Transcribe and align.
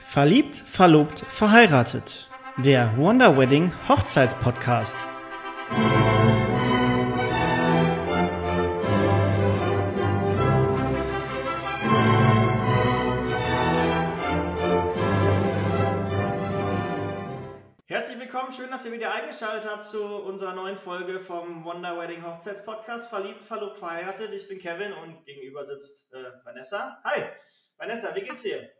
Verliebt, 0.00 0.54
verlobt, 0.54 1.20
verheiratet. 1.20 2.30
Der 2.56 2.96
Wonder 2.96 3.36
Wedding 3.36 3.72
Hochzeitspodcast. 3.88 4.96
Herzlich 17.86 18.18
willkommen, 18.20 18.52
schön, 18.52 18.70
dass 18.70 18.86
ihr 18.86 18.92
wieder 18.92 19.12
eingeschaltet 19.14 19.68
habt 19.68 19.84
zu 19.84 20.02
unserer 20.02 20.54
neuen 20.54 20.76
Folge 20.76 21.18
vom 21.18 21.64
Wonder 21.64 21.98
Wedding 21.98 22.24
Hochzeitspodcast. 22.24 23.08
Verliebt, 23.10 23.42
verlobt, 23.42 23.76
verheiratet. 23.76 24.32
Ich 24.32 24.48
bin 24.48 24.58
Kevin 24.58 24.92
und 24.92 25.24
gegenüber 25.26 25.64
sitzt 25.64 26.12
äh, 26.14 26.44
Vanessa. 26.44 27.00
Hi, 27.04 27.24
Vanessa, 27.76 28.14
wie 28.14 28.22
geht's 28.22 28.42
dir? 28.42 28.70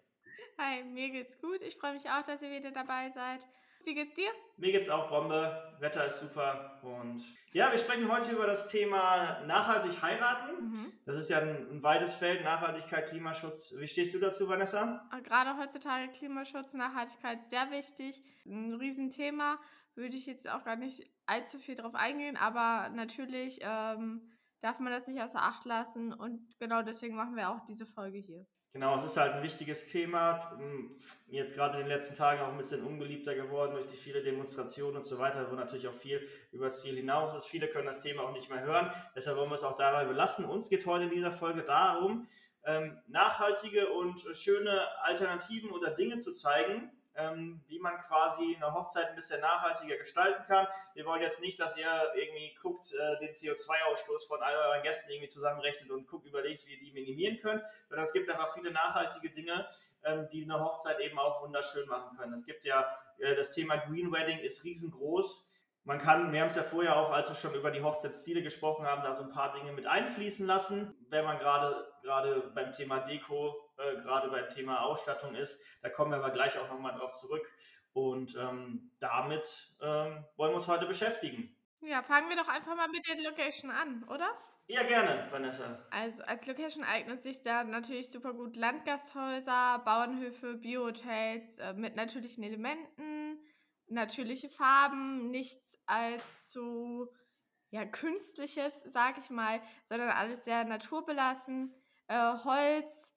Hi, 0.59 0.82
mir 0.84 1.11
geht's 1.11 1.39
gut. 1.41 1.62
Ich 1.62 1.77
freue 1.77 1.95
mich 1.95 2.09
auch, 2.11 2.23
dass 2.23 2.43
ihr 2.43 2.51
wieder 2.51 2.70
dabei 2.70 3.10
seid. 3.10 3.46
Wie 3.84 3.95
geht's 3.95 4.15
dir? 4.15 4.29
Mir 4.56 4.73
geht's 4.73 4.88
auch 4.91 5.09
Bombe. 5.09 5.77
Wetter 5.79 6.06
ist 6.06 6.20
super. 6.20 6.79
Und 6.83 7.23
ja, 7.52 7.70
wir 7.70 7.79
sprechen 7.79 8.10
heute 8.12 8.33
über 8.33 8.46
das 8.46 8.69
Thema 8.69 9.41
nachhaltig 9.46 10.02
heiraten. 10.02 10.60
Mhm. 10.60 10.93
Das 11.06 11.16
ist 11.16 11.30
ja 11.30 11.38
ein, 11.38 11.70
ein 11.70 11.82
weites 11.82 12.15
Feld, 12.15 12.45
Nachhaltigkeit, 12.45 13.09
Klimaschutz. 13.09 13.74
Wie 13.79 13.87
stehst 13.87 14.15
du 14.15 14.19
dazu, 14.19 14.48
Vanessa? 14.48 15.09
Äh, 15.16 15.23
Gerade 15.23 15.56
heutzutage 15.59 16.10
Klimaschutz, 16.12 16.74
Nachhaltigkeit 16.74 17.45
sehr 17.45 17.70
wichtig. 17.70 18.20
Ein 18.45 18.74
Riesenthema. 18.74 19.59
Würde 19.95 20.16
ich 20.16 20.27
jetzt 20.27 20.48
auch 20.48 20.65
gar 20.65 20.77
nicht 20.77 21.10
allzu 21.27 21.59
viel 21.59 21.74
drauf 21.74 21.95
eingehen, 21.95 22.37
aber 22.37 22.88
natürlich 22.91 23.59
ähm, 23.62 24.30
darf 24.60 24.79
man 24.79 24.93
das 24.93 25.09
nicht 25.09 25.20
außer 25.20 25.43
Acht 25.43 25.65
lassen 25.65 26.12
und 26.12 26.59
genau 26.59 26.82
deswegen 26.82 27.16
machen 27.16 27.37
wir 27.37 27.51
auch 27.51 27.65
diese 27.65 27.87
Folge 27.87 28.18
hier. 28.18 28.46
Genau, 28.73 28.97
es 28.97 29.05
ist 29.05 29.17
halt 29.17 29.33
ein 29.33 29.43
wichtiges 29.43 29.87
Thema. 29.87 30.39
Jetzt 31.27 31.55
gerade 31.55 31.79
in 31.79 31.85
den 31.85 31.89
letzten 31.89 32.15
Tagen 32.15 32.43
auch 32.43 32.49
ein 32.49 32.57
bisschen 32.59 32.85
unbeliebter 32.85 33.35
geworden 33.35 33.73
durch 33.73 33.87
die 33.87 33.97
viele 33.97 34.23
Demonstrationen 34.23 34.97
und 34.97 35.05
so 35.05 35.19
weiter, 35.19 35.51
wo 35.51 35.55
natürlich 35.55 35.88
auch 35.88 35.95
viel 35.95 36.29
übers 36.52 36.83
Ziel 36.83 36.97
hinaus 36.97 37.35
ist. 37.35 37.47
Viele 37.47 37.69
können 37.69 37.87
das 37.87 38.02
Thema 38.02 38.25
auch 38.25 38.33
nicht 38.33 38.51
mehr 38.51 38.63
hören. 38.63 38.93
Deshalb 39.16 39.38
wollen 39.38 39.51
wir 39.51 39.55
es 39.55 39.65
auch 39.65 39.75
dabei 39.75 40.05
belassen. 40.05 40.45
Uns 40.45 40.69
geht 40.69 40.85
heute 40.85 41.05
in 41.05 41.10
dieser 41.10 41.33
Folge 41.33 41.63
darum, 41.63 42.29
ähm, 42.65 42.99
nachhaltige 43.09 43.88
und 43.88 44.21
schöne 44.37 44.87
Alternativen 45.03 45.71
oder 45.71 45.91
Dinge 45.91 46.19
zu 46.19 46.32
zeigen, 46.35 46.93
ähm, 47.19 47.61
wie 47.66 47.80
man 47.80 47.99
quasi 47.99 48.57
eine 48.57 48.73
Hochzeit 48.73 49.09
ein 49.09 49.16
bisschen 49.16 49.41
nachhaltiger 49.41 49.97
gestalten 49.97 50.45
kann. 50.47 50.66
Wir 50.95 51.05
wollen 51.05 51.21
jetzt 51.21 51.41
nicht, 51.41 51.59
dass 51.59 51.77
ihr 51.77 51.91
irgendwie 52.15 52.55
guckt, 52.63 52.93
äh, 52.93 53.19
den 53.19 53.30
CO2-Ausstoß 53.30 54.29
von 54.29 54.41
all 54.43 54.55
euren 54.55 54.83
Gästen 54.83 55.10
irgendwie 55.10 55.29
zusammenrechnet 55.29 55.91
und 55.91 56.07
guckt, 56.07 56.27
überlegt, 56.27 56.66
wie 56.66 56.75
ihr 56.75 56.79
die 56.79 56.93
minimieren 56.93 57.38
könnt, 57.41 57.63
sondern 57.88 58.07
es 58.07 58.13
gibt 58.13 58.30
einfach 58.30 58.55
viele 58.55 58.71
nachhaltige 58.71 59.30
Dinge, 59.30 59.69
ähm, 60.05 60.29
die 60.33 60.45
eine 60.45 60.60
Hochzeit 60.60 61.01
eben 61.01 61.19
auch 61.19 61.43
wunderschön 61.43 61.88
machen 61.88 62.16
können. 62.16 62.33
Es 62.33 62.47
gibt 62.47 62.65
ja 62.65 62.88
äh, 63.19 63.35
das 63.35 63.53
Thema 63.53 63.77
Green 63.77 64.12
Wedding 64.12 64.38
ist 64.38 64.62
riesengroß. 64.65 65.44
Man 65.84 65.99
kann, 65.99 66.32
wir 66.32 66.41
haben 66.41 66.49
es 66.49 66.56
ja 66.56 66.62
vorher 66.62 66.97
auch, 66.97 67.10
als 67.10 67.31
wir 67.31 67.37
schon 67.37 67.55
über 67.55 67.71
die 67.71 67.82
Hochzeitsstile 67.82 68.43
gesprochen 68.43 68.87
haben, 68.87 69.03
da 69.03 69.15
so 69.15 69.22
ein 69.22 69.31
paar 69.31 69.55
Dinge 69.55 69.72
mit 69.72 69.87
einfließen 69.87 70.47
lassen. 70.47 70.94
Wenn 71.09 71.25
man 71.25 71.38
gerade 71.38 71.88
gerade 72.03 72.50
beim 72.55 72.72
Thema 72.72 73.00
Deko, 73.00 73.68
äh, 73.78 73.97
gerade 73.97 74.28
beim 74.28 74.48
Thema 74.48 74.82
Ausstattung 74.82 75.34
ist, 75.34 75.60
da 75.82 75.88
kommen 75.88 76.10
wir 76.10 76.19
aber 76.19 76.31
gleich 76.31 76.59
auch 76.59 76.69
nochmal 76.69 76.94
drauf 76.94 77.12
zurück. 77.12 77.47
Und 77.93 78.37
ähm, 78.37 78.93
damit 79.00 79.75
ähm, 79.81 80.25
wollen 80.37 80.53
wir 80.53 80.56
uns 80.56 80.69
heute 80.69 80.87
beschäftigen. 80.87 81.56
Ja, 81.81 82.03
fangen 82.03 82.28
wir 82.28 82.37
doch 82.37 82.48
einfach 82.48 82.76
mal 82.76 82.88
mit 82.88 83.06
der 83.09 83.20
Location 83.22 83.70
an, 83.70 84.04
oder? 84.04 84.37
Ja, 84.66 84.82
gerne, 84.82 85.26
Vanessa. 85.31 85.87
Also 85.91 86.22
als 86.25 86.47
Location 86.47 86.84
eignet 86.84 87.22
sich 87.22 87.41
da 87.41 87.65
natürlich 87.65 88.10
super 88.10 88.34
gut 88.34 88.54
Landgasthäuser, 88.54 89.78
Bauernhöfe, 89.84 90.54
Biohotels 90.54 91.56
äh, 91.56 91.72
mit 91.72 91.97
natürlichen 91.97 92.44
Elementen, 92.44 93.38
natürliche 93.87 94.50
Farben, 94.50 95.31
nichts 95.31 95.78
als 95.87 96.53
so 96.53 97.10
ja, 97.70 97.87
künstliches, 97.87 98.82
sag 98.84 99.16
ich 99.19 99.30
mal, 99.30 99.62
sondern 99.84 100.10
alles 100.10 100.44
sehr 100.44 100.64
naturbelassen. 100.64 101.74
Äh, 102.08 102.34
Holz 102.44 103.14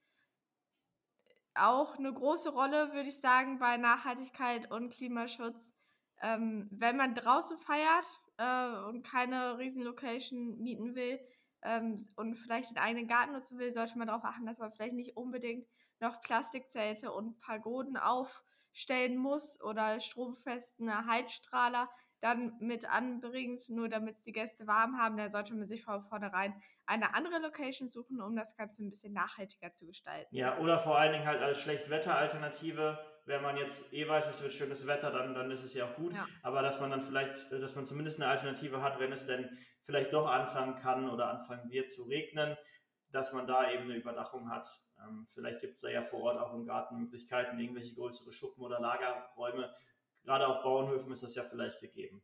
auch 1.56 1.98
eine 1.98 2.14
große 2.14 2.50
Rolle, 2.50 2.94
würde 2.94 3.10
ich 3.10 3.20
sagen, 3.20 3.60
bei 3.60 3.78
Nachhaltigkeit 3.78 4.72
und 4.72 4.94
Klimaschutz. 4.94 5.74
Ähm, 6.22 6.68
wenn 6.72 6.98
man 6.98 7.16
draußen 7.16 7.58
feiert 7.58 8.06
äh, 8.38 8.88
und 8.88 9.04
keine 9.04 9.58
Riesenlocation 9.58 10.58
mieten 10.60 10.96
will 10.96 11.20
ähm, 11.64 11.98
und 12.16 12.36
vielleicht 12.36 12.72
den 12.72 12.78
eigenen 12.78 13.08
Garten 13.08 13.34
nutzen 13.34 13.58
will, 13.58 13.72
sollte 13.72 13.98
man 13.98 14.08
darauf 14.08 14.24
achten, 14.24 14.46
dass 14.46 14.60
man 14.60 14.72
vielleicht 14.72 14.94
nicht 14.94 15.18
unbedingt 15.18 15.68
noch 16.00 16.22
Plastikzelte 16.22 17.12
und 17.12 17.40
Pagoden 17.40 17.98
aufstellen 17.98 19.18
muss 19.18 19.60
oder 19.62 20.00
stromfesten 20.00 21.08
Heizstrahler 21.08 21.90
dann 22.22 22.54
mit 22.60 22.86
anbringt, 22.90 23.68
nur 23.70 23.90
damit 23.90 24.18
es 24.18 24.22
die 24.22 24.32
Gäste 24.32 24.68
warm 24.68 24.98
haben. 24.98 25.18
Da 25.18 25.30
sollte 25.30 25.56
man 25.56 25.66
sich 25.66 25.84
von 25.84 26.04
vornherein 26.04 26.54
eine 26.86 27.16
andere 27.16 27.40
Location 27.40 27.90
suchen, 27.90 28.22
um 28.22 28.36
das 28.36 28.56
Ganze 28.56 28.84
ein 28.84 28.90
bisschen 28.90 29.14
nachhaltiger 29.14 29.74
zu 29.74 29.88
gestalten. 29.88 30.36
Ja, 30.36 30.58
oder 30.60 30.80
vor 30.80 30.98
allen 30.98 31.14
Dingen 31.14 31.26
halt 31.26 31.42
als 31.42 31.60
Schlechtwetter-Alternative. 31.62 33.00
Wenn 33.26 33.42
man 33.42 33.58
jetzt 33.58 33.92
eh 33.92 34.08
weiß, 34.08 34.28
es 34.28 34.42
wird 34.42 34.54
schönes 34.54 34.86
Wetter, 34.86 35.12
dann, 35.12 35.34
dann 35.34 35.50
ist 35.52 35.64
es 35.64 35.74
ja 35.74 35.86
auch 35.86 35.96
gut. 35.96 36.14
Ja. 36.14 36.28
Aber 36.44 36.62
dass 36.62 36.80
man 36.80 36.92
dann 36.92 37.02
vielleicht, 37.02 37.52
äh, 37.52 37.60
dass 37.60 37.76
man 37.76 37.86
zumindest 37.86 38.22
eine 38.22 38.30
Alternative 38.30 38.82
hat, 38.82 39.00
wenn 39.00 39.12
es 39.12 39.26
denn 39.26 39.50
vielleicht 39.84 40.14
doch 40.14 40.28
anfangen 40.28 40.76
kann 40.76 41.10
oder 41.10 41.28
anfangen 41.30 41.72
wird 41.72 41.90
zu 41.90 42.04
regnen, 42.04 42.56
dass 43.10 43.34
man 43.34 43.48
da 43.48 43.72
eben 43.72 43.84
eine 43.84 43.96
Überdachung 43.96 44.50
hat. 44.50 44.68
Ähm, 45.04 45.26
vielleicht 45.34 45.62
gibt 45.62 45.76
es 45.76 45.82
da 45.82 45.90
ja 45.90 46.04
vor 46.04 46.22
Ort 46.22 46.40
auch 46.40 46.54
im 46.54 46.66
Garten 46.66 46.98
Möglichkeiten, 46.98 47.60
irgendwelche 47.60 47.96
größere 47.96 48.32
Schuppen 48.32 48.64
oder 48.64 48.80
Lagerräume. 48.80 49.74
Gerade 50.24 50.48
auf 50.48 50.64
Bauernhöfen 50.64 51.12
ist 51.12 51.24
das 51.24 51.36
ja 51.36 51.44
vielleicht 51.44 51.80
gegeben. 51.80 52.22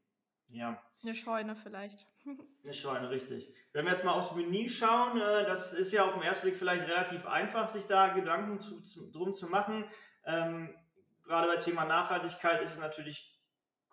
Ja. 0.50 0.82
Eine 1.04 1.16
Scheune 1.16 1.56
vielleicht. 1.56 2.08
Eine 2.64 2.74
Scheune, 2.74 3.10
richtig. 3.10 3.54
Wenn 3.74 3.86
wir 3.86 3.92
jetzt 3.92 4.04
mal 4.04 4.14
aufs 4.14 4.34
Menü 4.34 4.70
schauen, 4.70 5.18
äh, 5.18 5.46
das 5.46 5.74
ist 5.74 5.92
ja 5.92 6.06
auf 6.06 6.14
den 6.14 6.24
ersten 6.24 6.48
Blick 6.48 6.56
vielleicht 6.56 6.88
relativ 6.88 7.26
einfach, 7.26 7.68
sich 7.68 7.86
da 7.86 8.10
Gedanken 8.10 8.60
zu, 8.60 8.82
zu, 8.82 9.10
drum 9.12 9.34
zu 9.34 9.48
machen. 9.48 9.86
Ähm, 10.26 10.76
gerade 11.24 11.48
bei 11.48 11.58
Thema 11.58 11.86
Nachhaltigkeit 11.86 12.62
ist 12.62 12.74
es 12.74 12.80
natürlich 12.80 13.37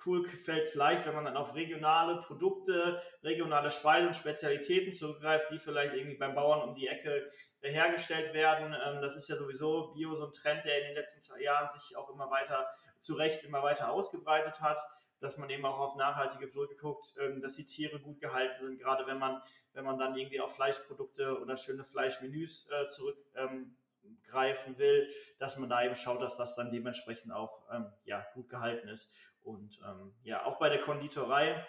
cool, 0.05 0.27
fällt 0.27 0.65
es 0.65 0.75
leicht, 0.75 1.07
wenn 1.07 1.15
man 1.15 1.25
dann 1.25 1.37
auf 1.37 1.55
regionale 1.55 2.23
Produkte, 2.23 3.01
regionale 3.23 3.71
Speisen 3.71 4.09
und 4.09 4.15
Spezialitäten 4.15 4.93
zurückgreift, 4.93 5.51
die 5.51 5.59
vielleicht 5.59 5.95
irgendwie 5.95 6.17
beim 6.17 6.35
Bauern 6.35 6.69
um 6.69 6.75
die 6.75 6.89
Ecke 6.89 7.31
äh, 7.61 7.71
hergestellt 7.71 8.35
werden. 8.35 8.75
Ähm, 8.87 9.01
das 9.01 9.17
ist 9.17 9.29
ja 9.29 9.37
sowieso 9.37 9.93
Bio 9.95 10.15
so 10.15 10.27
ein 10.27 10.33
Trend, 10.33 10.65
der 10.65 10.79
in 10.79 10.85
den 10.89 10.95
letzten 10.95 11.23
zwei 11.23 11.41
Jahren 11.41 11.69
sich 11.71 11.97
auch 11.97 12.11
immer 12.11 12.31
weiter 12.31 12.67
zu 13.01 13.15
Recht 13.15 13.45
immer 13.45 13.63
weiter 13.63 13.91
ausgebreitet 13.91 14.61
hat 14.61 14.79
dass 15.25 15.39
man 15.39 15.49
eben 15.49 15.65
auch 15.65 15.79
auf 15.79 15.97
nachhaltige 15.97 16.47
Produkte 16.49 16.77
guckt, 16.77 17.15
ähm, 17.19 17.41
dass 17.41 17.57
die 17.57 17.65
Tiere 17.65 17.99
gut 17.99 18.21
gehalten 18.21 18.67
sind, 18.67 18.79
gerade 18.79 19.07
wenn 19.07 19.19
man, 19.19 19.41
wenn 19.73 19.85
man 19.85 19.99
dann 19.99 20.17
irgendwie 20.17 20.41
auf 20.41 20.55
Fleischprodukte 20.55 21.41
oder 21.41 21.57
schöne 21.57 21.83
Fleischmenüs 21.83 22.69
äh, 22.69 22.87
zurückgreifen 24.25 24.79
will, 24.79 25.09
dass 25.39 25.59
man 25.59 25.69
da 25.69 25.85
eben 25.85 25.95
schaut, 25.95 26.21
dass 26.21 26.37
das 26.37 26.55
dann 26.55 26.71
dementsprechend 26.71 27.33
auch 27.33 27.63
ähm, 27.73 27.87
ja, 28.05 28.27
gut 28.35 28.49
gehalten 28.49 28.89
ist. 28.89 29.11
Und 29.43 29.79
ähm, 29.87 30.15
ja, 30.23 30.45
auch 30.45 30.59
bei 30.59 30.69
der 30.69 30.81
Konditorei 30.81 31.67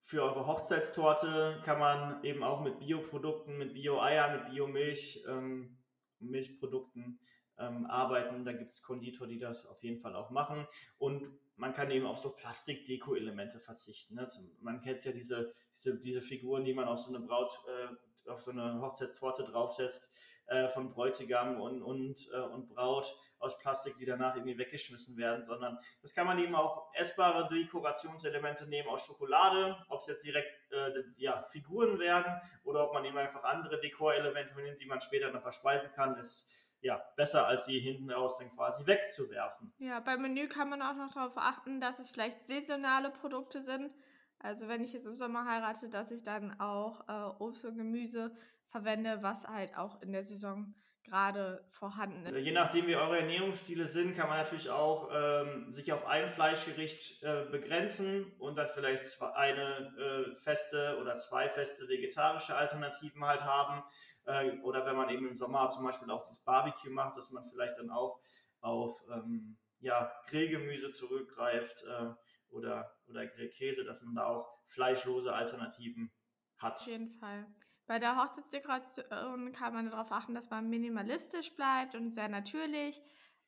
für 0.00 0.22
eure 0.22 0.46
Hochzeitstorte 0.46 1.60
kann 1.64 1.78
man 1.78 2.24
eben 2.24 2.42
auch 2.42 2.60
mit 2.62 2.78
Bioprodukten, 2.78 3.58
mit 3.58 3.74
Bio-Eier, 3.74 4.38
mit 4.38 4.50
Biomilch, 4.50 5.22
ähm, 5.28 5.78
Milchprodukten 6.18 7.20
ähm, 7.58 7.86
arbeiten. 7.86 8.44
Da 8.44 8.52
gibt 8.52 8.72
es 8.72 8.82
Konditor, 8.82 9.26
die 9.26 9.38
das 9.38 9.66
auf 9.66 9.82
jeden 9.82 10.00
Fall 10.00 10.16
auch 10.16 10.30
machen. 10.30 10.66
Und 10.98 11.30
man 11.56 11.72
kann 11.72 11.90
eben 11.90 12.06
auf 12.06 12.18
so 12.18 12.30
Plastik-Deko-Elemente 12.30 13.60
verzichten. 13.60 14.14
Ne? 14.14 14.26
Man 14.60 14.80
kennt 14.80 15.04
ja 15.04 15.12
diese, 15.12 15.52
diese, 15.72 15.98
diese 15.98 16.20
Figuren, 16.20 16.64
die 16.64 16.74
man 16.74 16.88
auf 16.88 16.98
so 16.98 17.14
eine 17.14 17.24
Braut, 17.24 17.52
äh, 17.66 18.30
auf 18.30 18.40
so 18.40 18.50
eine 18.50 18.80
Hochzeitstorte 18.80 19.44
draufsetzt, 19.44 20.10
äh, 20.48 20.68
von 20.68 20.90
Bräutigam 20.90 21.60
und, 21.60 21.82
und, 21.82 22.28
äh, 22.32 22.40
und 22.40 22.68
Braut 22.68 23.14
aus 23.38 23.58
Plastik, 23.58 23.96
die 23.96 24.04
danach 24.04 24.34
irgendwie 24.34 24.58
weggeschmissen 24.58 25.16
werden, 25.16 25.44
sondern 25.44 25.78
das 26.02 26.14
kann 26.14 26.26
man 26.26 26.38
eben 26.38 26.54
auch 26.54 26.92
essbare 26.94 27.48
Dekorationselemente 27.48 28.66
nehmen 28.66 28.88
aus 28.88 29.06
Schokolade, 29.06 29.76
ob 29.88 30.00
es 30.00 30.08
jetzt 30.08 30.24
direkt 30.24 30.54
äh, 30.72 31.04
ja, 31.16 31.44
Figuren 31.50 31.98
werden 31.98 32.40
oder 32.64 32.84
ob 32.84 32.94
man 32.94 33.04
eben 33.04 33.16
einfach 33.16 33.44
andere 33.44 33.80
Dekorelemente 33.80 34.54
nimmt, 34.54 34.80
die 34.80 34.86
man 34.86 35.00
später 35.00 35.30
dann 35.30 35.42
verspeisen 35.42 35.90
kann, 35.92 36.16
ist 36.16 36.68
ja, 36.80 37.02
besser 37.16 37.46
als 37.46 37.66
sie 37.66 37.78
hinten 37.80 38.10
raus 38.10 38.38
dann 38.38 38.50
quasi 38.54 38.86
wegzuwerfen. 38.86 39.72
Ja, 39.78 40.00
beim 40.00 40.22
Menü 40.22 40.48
kann 40.48 40.68
man 40.68 40.82
auch 40.82 40.94
noch 40.94 41.12
darauf 41.12 41.36
achten, 41.36 41.80
dass 41.80 41.98
es 41.98 42.10
vielleicht 42.10 42.46
saisonale 42.46 43.10
Produkte 43.10 43.60
sind. 43.60 43.92
Also 44.38 44.68
wenn 44.68 44.84
ich 44.84 44.92
jetzt 44.92 45.06
im 45.06 45.14
Sommer 45.14 45.44
heirate, 45.44 45.88
dass 45.88 46.12
ich 46.12 46.22
dann 46.22 46.58
auch 46.60 47.08
äh, 47.08 47.42
Obst 47.42 47.64
und 47.64 47.76
Gemüse 47.76 48.36
verwende, 48.68 49.22
was 49.22 49.44
halt 49.44 49.76
auch 49.76 50.00
in 50.02 50.12
der 50.12 50.24
Saison 50.24 50.74
gerade 51.08 51.64
vorhanden 51.70 52.24
ist. 52.26 52.44
Je 52.44 52.52
nachdem, 52.52 52.86
wie 52.86 52.96
eure 52.96 53.20
Ernährungsstile 53.20 53.86
sind, 53.86 54.14
kann 54.14 54.28
man 54.28 54.38
natürlich 54.38 54.70
auch 54.70 55.08
ähm, 55.12 55.70
sich 55.70 55.92
auf 55.92 56.06
ein 56.06 56.28
Fleischgericht 56.28 57.22
äh, 57.22 57.46
begrenzen 57.50 58.32
und 58.38 58.56
dann 58.56 58.68
vielleicht 58.68 59.06
zwei, 59.06 59.32
eine 59.32 59.94
äh, 59.96 60.36
feste 60.36 60.98
oder 61.00 61.16
zwei 61.16 61.48
feste 61.48 61.88
vegetarische 61.88 62.54
Alternativen 62.54 63.24
halt 63.24 63.42
haben. 63.42 63.82
Äh, 64.24 64.58
oder 64.60 64.84
wenn 64.86 64.96
man 64.96 65.08
eben 65.08 65.28
im 65.28 65.34
Sommer 65.34 65.68
zum 65.70 65.84
Beispiel 65.84 66.10
auch 66.10 66.22
das 66.22 66.40
Barbecue 66.40 66.90
macht, 66.90 67.16
dass 67.16 67.30
man 67.30 67.48
vielleicht 67.50 67.78
dann 67.78 67.90
auch 67.90 68.20
auf 68.60 69.00
ähm, 69.10 69.56
ja, 69.80 70.12
Grillgemüse 70.26 70.90
zurückgreift 70.90 71.84
äh, 71.84 72.10
oder, 72.50 72.94
oder 73.06 73.26
Grillkäse, 73.26 73.84
dass 73.84 74.02
man 74.02 74.14
da 74.14 74.26
auch 74.26 74.58
fleischlose 74.66 75.32
Alternativen 75.32 76.12
hat. 76.58 76.76
Auf 76.76 76.86
jeden 76.86 77.10
Fall. 77.12 77.46
Bei 77.88 77.98
der 77.98 78.16
Hochzeitsdekoration 78.16 79.52
kann 79.52 79.72
man 79.72 79.90
darauf 79.90 80.12
achten, 80.12 80.34
dass 80.34 80.50
man 80.50 80.68
minimalistisch 80.68 81.56
bleibt 81.56 81.94
und 81.94 82.10
sehr 82.10 82.28
natürlich, 82.28 83.00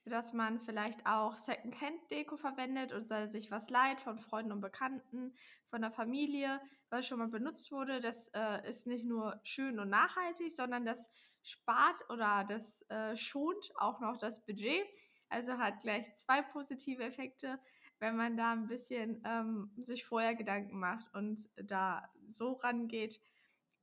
dass 0.06 0.32
man 0.32 0.58
vielleicht 0.60 1.04
auch 1.04 1.36
Secondhand-Deko 1.36 2.38
verwendet 2.38 2.90
und 2.92 3.06
sich 3.06 3.50
was 3.50 3.68
leiht 3.68 4.00
von 4.00 4.18
Freunden 4.18 4.52
und 4.52 4.62
Bekannten, 4.62 5.34
von 5.68 5.82
der 5.82 5.90
Familie, 5.90 6.58
was 6.88 7.06
schon 7.06 7.18
mal 7.18 7.28
benutzt 7.28 7.70
wurde. 7.70 8.00
Das 8.00 8.28
äh, 8.28 8.66
ist 8.66 8.86
nicht 8.86 9.04
nur 9.04 9.38
schön 9.42 9.78
und 9.78 9.90
nachhaltig, 9.90 10.50
sondern 10.50 10.86
das 10.86 11.10
spart 11.42 12.02
oder 12.08 12.46
das 12.48 12.80
äh, 12.88 13.14
schont 13.18 13.70
auch 13.76 14.00
noch 14.00 14.16
das 14.16 14.42
Budget. 14.46 14.86
Also 15.28 15.58
hat 15.58 15.82
gleich 15.82 16.14
zwei 16.16 16.40
positive 16.40 17.04
Effekte, 17.04 17.60
wenn 17.98 18.16
man 18.16 18.38
da 18.38 18.52
ein 18.52 18.68
bisschen 18.68 19.20
ähm, 19.26 19.70
sich 19.76 20.06
vorher 20.06 20.34
Gedanken 20.34 20.78
macht 20.78 21.14
und 21.14 21.46
da 21.56 22.08
so 22.30 22.54
rangeht, 22.54 23.20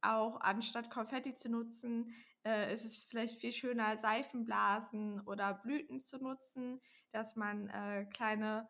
auch 0.02 0.40
anstatt 0.42 0.90
Konfetti 0.90 1.36
zu 1.36 1.50
nutzen, 1.50 2.14
äh, 2.46 2.72
ist 2.72 2.86
es 2.86 3.06
vielleicht 3.06 3.40
viel 3.40 3.52
schöner, 3.52 3.98
Seifenblasen 3.98 5.22
oder 5.22 5.54
Blüten 5.54 6.00
zu 6.00 6.18
nutzen, 6.18 6.82
dass 7.12 7.36
man 7.36 7.70
äh, 7.70 8.06
kleine, 8.14 8.70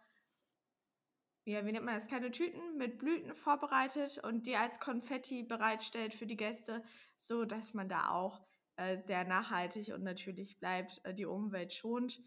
ja, 1.45 1.65
wie 1.65 1.71
nennt 1.71 1.85
man 1.85 1.95
das, 1.95 2.07
kleine 2.07 2.31
Tüten 2.31 2.77
mit 2.77 2.97
Blüten 2.97 3.35
vorbereitet 3.35 4.19
und 4.23 4.47
die 4.47 4.55
als 4.55 4.79
Konfetti 4.79 5.43
bereitstellt 5.43 6.13
für 6.13 6.25
die 6.25 6.37
Gäste, 6.37 6.83
so 7.15 7.45
dass 7.45 7.73
man 7.73 7.87
da 7.87 8.09
auch 8.09 8.41
äh, 8.77 8.97
sehr 8.97 9.25
nachhaltig 9.25 9.93
und 9.93 10.03
natürlich 10.03 10.59
bleibt, 10.59 11.01
äh, 11.03 11.13
die 11.13 11.25
Umwelt 11.25 11.73
schont. 11.73 12.21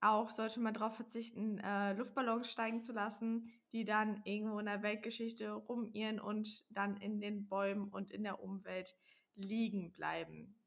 Auch 0.00 0.30
sollte 0.30 0.60
man 0.60 0.74
darauf 0.74 0.94
verzichten, 0.94 1.58
äh, 1.58 1.94
Luftballons 1.94 2.50
steigen 2.50 2.80
zu 2.80 2.92
lassen, 2.92 3.50
die 3.72 3.84
dann 3.84 4.20
irgendwo 4.24 4.58
in 4.58 4.66
der 4.66 4.82
Weltgeschichte 4.82 5.52
rumirren 5.52 6.20
und 6.20 6.64
dann 6.70 6.96
in 6.98 7.20
den 7.20 7.48
Bäumen 7.48 7.88
und 7.88 8.10
in 8.10 8.22
der 8.22 8.42
Umwelt 8.42 8.94
liegen 9.34 9.92
bleiben. 9.92 10.60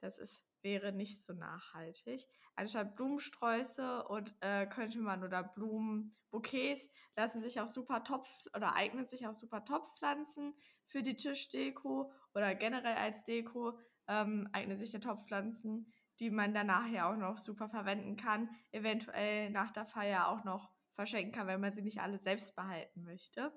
Das 0.00 0.18
ist, 0.18 0.42
wäre 0.62 0.92
nicht 0.92 1.22
so 1.22 1.32
nachhaltig. 1.32 2.26
Anstatt 2.54 2.96
Blumensträuße 2.96 4.04
und 4.04 4.34
äh, 4.40 4.66
könnte 4.66 4.98
man 4.98 5.24
oder 5.24 5.42
Blumenbouquets 5.42 6.90
lassen 7.16 7.40
sich 7.40 7.60
auch 7.60 7.68
super 7.68 8.04
Topf 8.04 8.28
oder 8.54 8.74
eignen 8.74 9.06
sich 9.06 9.26
auch 9.26 9.34
super 9.34 9.64
Topfpflanzen 9.64 10.54
für 10.86 11.02
die 11.02 11.16
Tischdeko 11.16 12.12
oder 12.34 12.54
generell 12.54 12.96
als 12.96 13.24
Deko 13.24 13.78
ähm, 14.06 14.48
eignen 14.52 14.76
sich 14.76 14.90
der 14.90 15.00
Topfpflanzen 15.00 15.92
die 16.20 16.30
man 16.30 16.54
dann 16.54 16.66
nachher 16.66 17.08
auch 17.08 17.16
noch 17.16 17.38
super 17.38 17.68
verwenden 17.68 18.16
kann, 18.16 18.50
eventuell 18.72 19.50
nach 19.50 19.70
der 19.70 19.86
Feier 19.86 20.28
auch 20.28 20.44
noch 20.44 20.70
verschenken 20.94 21.32
kann, 21.32 21.46
wenn 21.46 21.60
man 21.60 21.72
sie 21.72 21.82
nicht 21.82 22.00
alle 22.00 22.18
selbst 22.18 22.54
behalten 22.54 23.02
möchte. 23.02 23.52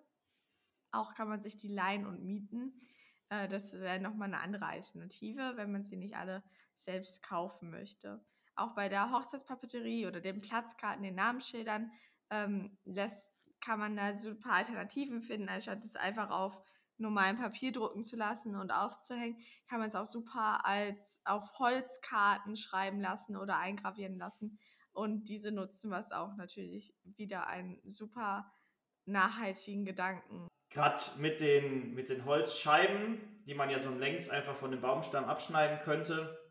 Auch 0.92 1.14
kann 1.14 1.28
man 1.28 1.42
sich 1.42 1.58
die 1.58 1.74
leihen 1.74 2.06
und 2.06 2.24
mieten. 2.24 2.82
Äh, 3.30 3.50
das 3.50 3.74
wäre 3.74 4.00
nochmal 4.00 4.30
eine 4.30 4.40
andere 4.40 4.66
Alternative, 4.66 5.54
wenn 5.56 5.72
man 5.72 5.84
sie 5.84 5.98
nicht 5.98 6.16
alle 6.16 6.42
selbst 6.76 7.22
kaufen 7.22 7.70
möchte. 7.70 8.26
Auch 8.56 8.76
bei 8.76 8.88
der 8.88 9.12
Hochzeitspapeterie 9.12 10.08
oder 10.08 10.22
den 10.22 10.42
Platzkarten, 10.42 11.04
den 11.04 11.16
Namensschildern, 11.16 11.92
ähm, 12.30 12.78
lässt, 12.86 13.30
kann 13.60 13.80
man 13.80 13.96
da 13.96 14.16
super 14.16 14.52
Alternativen 14.52 15.22
finden, 15.22 15.50
anstatt 15.50 15.84
es 15.84 15.96
einfach 15.96 16.30
auf 16.30 16.62
normalen 17.04 17.38
Papier 17.38 17.72
drucken 17.72 18.04
zu 18.04 18.16
lassen 18.16 18.56
und 18.56 18.72
aufzuhängen, 18.72 19.38
kann 19.70 19.80
man 19.80 19.90
es 19.90 19.96
auch 19.96 20.08
super 20.08 20.66
als 20.66 21.20
auf 21.24 21.60
Holzkarten 21.60 22.56
schreiben 22.56 23.00
lassen 23.00 23.38
oder 23.38 23.58
eingravieren 23.58 24.18
lassen. 24.18 24.58
Und 24.92 25.26
diese 25.26 25.52
nutzen 25.52 25.92
was 25.92 26.12
auch 26.12 26.36
natürlich 26.36 26.96
wieder 27.04 27.48
einen 27.48 27.80
super 27.84 28.52
nachhaltigen 29.06 29.86
Gedanken. 29.86 30.48
Gerade 30.72 31.04
mit 31.18 31.40
den, 31.40 31.94
mit 31.94 32.10
den 32.10 32.26
Holzscheiben, 32.26 33.44
die 33.46 33.54
man 33.54 33.70
ja 33.70 33.80
so 33.80 33.92
längs 33.92 34.30
einfach 34.30 34.56
von 34.56 34.72
dem 34.72 34.82
Baumstamm 34.82 35.26
abschneiden 35.26 35.80
könnte, 35.80 36.43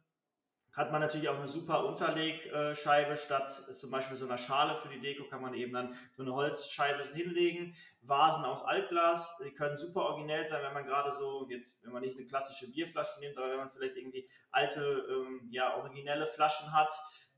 hat 0.73 0.91
man 0.91 1.03
natürlich 1.03 1.29
auch 1.29 1.37
eine 1.37 1.49
super 1.49 1.85
Unterlegscheibe. 1.85 3.17
Statt 3.17 3.49
zum 3.49 3.91
Beispiel 3.91 4.17
so 4.17 4.25
einer 4.25 4.39
Schale 4.39 4.77
für 4.77 4.89
die 4.89 5.01
Deko 5.01 5.25
kann 5.25 5.43
man 5.43 5.55
eben 5.55 5.73
dann 5.73 5.95
so 6.17 6.23
eine 6.23 6.33
Holzscheibe 6.33 7.05
hinlegen. 7.13 7.75
Vasen 8.01 8.45
aus 8.45 8.65
Altglas, 8.65 9.37
die 9.45 9.53
können 9.53 9.77
super 9.77 10.03
originell 10.07 10.49
sein, 10.49 10.63
wenn 10.63 10.73
man 10.73 10.87
gerade 10.87 11.13
so, 11.13 11.47
jetzt, 11.49 11.85
wenn 11.85 11.93
man 11.93 12.03
nicht 12.03 12.17
eine 12.17 12.27
klassische 12.27 12.71
Bierflasche 12.71 13.21
nimmt, 13.21 13.37
aber 13.37 13.51
wenn 13.51 13.59
man 13.59 13.71
vielleicht 13.71 13.97
irgendwie 13.97 14.29
alte, 14.51 15.07
ähm, 15.09 15.47
ja, 15.51 15.77
originelle 15.77 16.27
Flaschen 16.27 16.73
hat. 16.73 16.91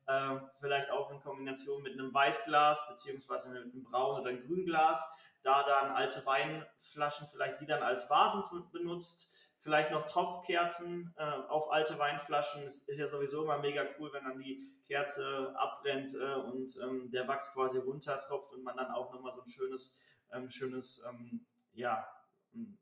Äh, 0.06 0.36
vielleicht 0.60 0.90
auch 0.90 1.10
in 1.10 1.20
Kombination 1.20 1.82
mit 1.82 1.94
einem 1.94 2.12
Weißglas, 2.12 2.88
beziehungsweise 2.88 3.48
mit 3.48 3.62
einem 3.62 3.84
Braun- 3.84 4.20
oder 4.20 4.30
einem 4.30 4.46
Grünglas. 4.46 5.02
Da 5.42 5.62
dann 5.62 5.90
alte 5.90 6.24
Weinflaschen, 6.24 7.26
vielleicht 7.26 7.60
die 7.60 7.66
dann 7.66 7.82
als 7.82 8.08
Vasen 8.08 8.44
benutzt 8.72 9.30
Vielleicht 9.64 9.90
noch 9.92 10.06
Tropfkerzen 10.06 11.14
äh, 11.16 11.22
auf 11.22 11.72
alte 11.72 11.98
Weinflaschen. 11.98 12.64
Es 12.64 12.82
ist 12.82 12.98
ja 12.98 13.06
sowieso 13.06 13.44
immer 13.44 13.56
mega 13.58 13.82
cool, 13.98 14.12
wenn 14.12 14.22
dann 14.24 14.38
die 14.38 14.62
Kerze 14.86 15.54
abbrennt 15.56 16.14
äh, 16.14 16.34
und 16.34 16.76
ähm, 16.82 17.10
der 17.10 17.26
Wachs 17.26 17.54
quasi 17.54 17.78
runtertropft 17.78 18.52
und 18.52 18.62
man 18.62 18.76
dann 18.76 18.90
auch 18.90 19.10
nochmal 19.10 19.32
so 19.32 19.40
ein 19.40 19.48
schönes, 19.48 19.98
ähm, 20.34 20.50
schönes, 20.50 21.02
ähm, 21.08 21.46
ja, 21.72 22.06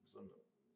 so 0.05 0.19
eine, 0.19 0.31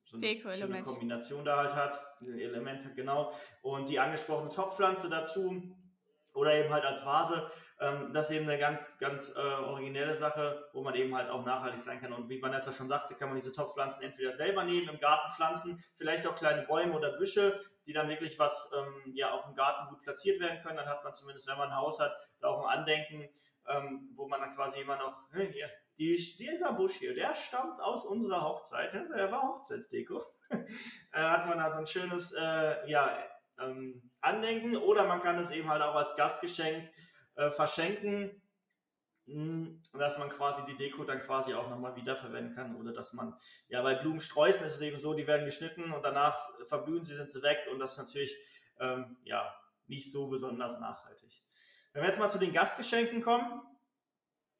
so 0.05 0.17
eine 0.17 0.56
schöne 0.56 0.82
Kombination 0.85 1.44
da 1.44 1.56
halt 1.56 1.75
hat. 1.75 2.00
Elemente, 2.20 2.94
genau. 2.94 3.32
Und 3.62 3.88
die 3.88 3.99
angesprochene 3.99 4.50
Topfpflanze 4.50 5.11
dazu 5.11 5.76
oder 6.37 6.55
eben 6.55 6.73
halt 6.73 6.85
als 6.85 7.05
Vase. 7.05 7.50
Ähm, 7.81 8.12
das 8.12 8.31
ist 8.31 8.37
eben 8.37 8.49
eine 8.49 8.59
ganz, 8.59 8.99
ganz 8.99 9.35
äh, 9.37 9.41
originelle 9.41 10.15
Sache, 10.15 10.69
wo 10.73 10.83
man 10.83 10.94
eben 10.94 11.15
halt 11.15 11.29
auch 11.31 11.44
nachhaltig 11.44 11.81
sein 11.81 12.00
kann. 12.00 12.12
Und 12.12 12.29
wie 12.29 12.41
Vanessa 12.41 12.73
schon 12.73 12.88
sagte, 12.88 13.15
kann 13.15 13.29
man 13.29 13.37
diese 13.37 13.53
Topfpflanzen 13.53 14.03
entweder 14.03 14.33
selber 14.33 14.65
nehmen, 14.65 14.88
im 14.88 15.00
Garten 15.00 15.33
pflanzen, 15.33 15.83
vielleicht 15.97 16.27
auch 16.27 16.37
kleine 16.37 16.62
Bäume 16.62 16.94
oder 16.94 17.17
Büsche, 17.17 17.61
die 17.87 17.93
dann 17.93 18.09
wirklich 18.09 18.38
was 18.38 18.71
ähm, 18.77 19.12
ja 19.15 19.33
auch 19.33 19.49
im 19.49 19.55
Garten 19.55 19.88
gut 19.88 20.03
platziert 20.03 20.41
werden 20.41 20.61
können. 20.62 20.77
Dann 20.77 20.88
hat 20.88 21.05
man 21.05 21.15
zumindest, 21.15 21.47
wenn 21.49 21.59
man 21.59 21.71
ein 21.71 21.77
Haus 21.77 22.00
hat, 22.00 22.17
da 22.41 22.49
auch 22.49 22.67
ein 22.67 22.79
Andenken, 22.79 23.29
ähm, 23.69 24.11
wo 24.15 24.29
man 24.29 24.41
dann 24.41 24.55
quasi 24.55 24.81
immer 24.81 24.97
noch, 24.97 25.15
hier, 25.35 25.71
die, 25.99 26.17
dieser 26.38 26.73
Busch 26.73 26.94
hier, 26.94 27.15
der 27.15 27.35
stammt 27.35 27.81
aus 27.81 28.05
unserer 28.05 28.43
Hochzeit, 28.43 28.93
der 28.93 29.31
war 29.31 29.43
Hochzeitsdeko. 29.43 30.23
äh, 30.50 30.67
hat 31.12 31.47
man 31.47 31.59
da 31.59 31.73
so 31.73 31.79
ein 31.79 31.87
schönes, 31.87 32.33
äh, 32.33 32.88
ja, 32.88 33.11
ähm, 33.61 34.11
Andenken 34.20 34.76
oder 34.76 35.06
man 35.06 35.23
kann 35.23 35.38
es 35.38 35.50
eben 35.50 35.69
halt 35.69 35.82
auch 35.82 35.94
als 35.94 36.14
Gastgeschenk 36.17 36.91
äh, 37.37 37.50
verschenken, 37.50 38.42
mh, 39.26 39.81
dass 39.99 40.19
man 40.19 40.28
quasi 40.28 40.62
die 40.66 40.76
Deko 40.76 41.04
dann 41.04 41.21
quasi 41.21 41.54
auch 41.54 41.69
nochmal 41.69 41.97
wiederverwenden 41.97 42.54
kann 42.54 42.76
oder 42.76 42.92
dass 42.92 43.12
man, 43.12 43.35
ja, 43.69 43.83
bei 43.83 43.95
Blumensträußen 43.95 44.64
ist 44.66 44.75
es 44.75 44.81
eben 44.81 44.99
so, 44.99 45.14
die 45.14 45.26
werden 45.26 45.47
geschnitten 45.47 45.92
und 45.92 46.02
danach 46.02 46.38
verblühen 46.66 47.04
sie, 47.04 47.14
sind 47.14 47.31
sie 47.31 47.42
weg 47.42 47.59
und 47.73 47.78
das 47.78 47.92
ist 47.92 47.99
natürlich, 47.99 48.37
ähm, 48.78 49.16
ja, 49.25 49.54
nicht 49.87 50.11
so 50.11 50.28
besonders 50.28 50.78
nachhaltig. 50.81 51.42
Wenn 51.92 52.02
wir 52.02 52.09
jetzt 52.09 52.19
mal 52.19 52.28
zu 52.28 52.38
den 52.38 52.52
Gastgeschenken 52.52 53.23
kommen, 53.23 53.62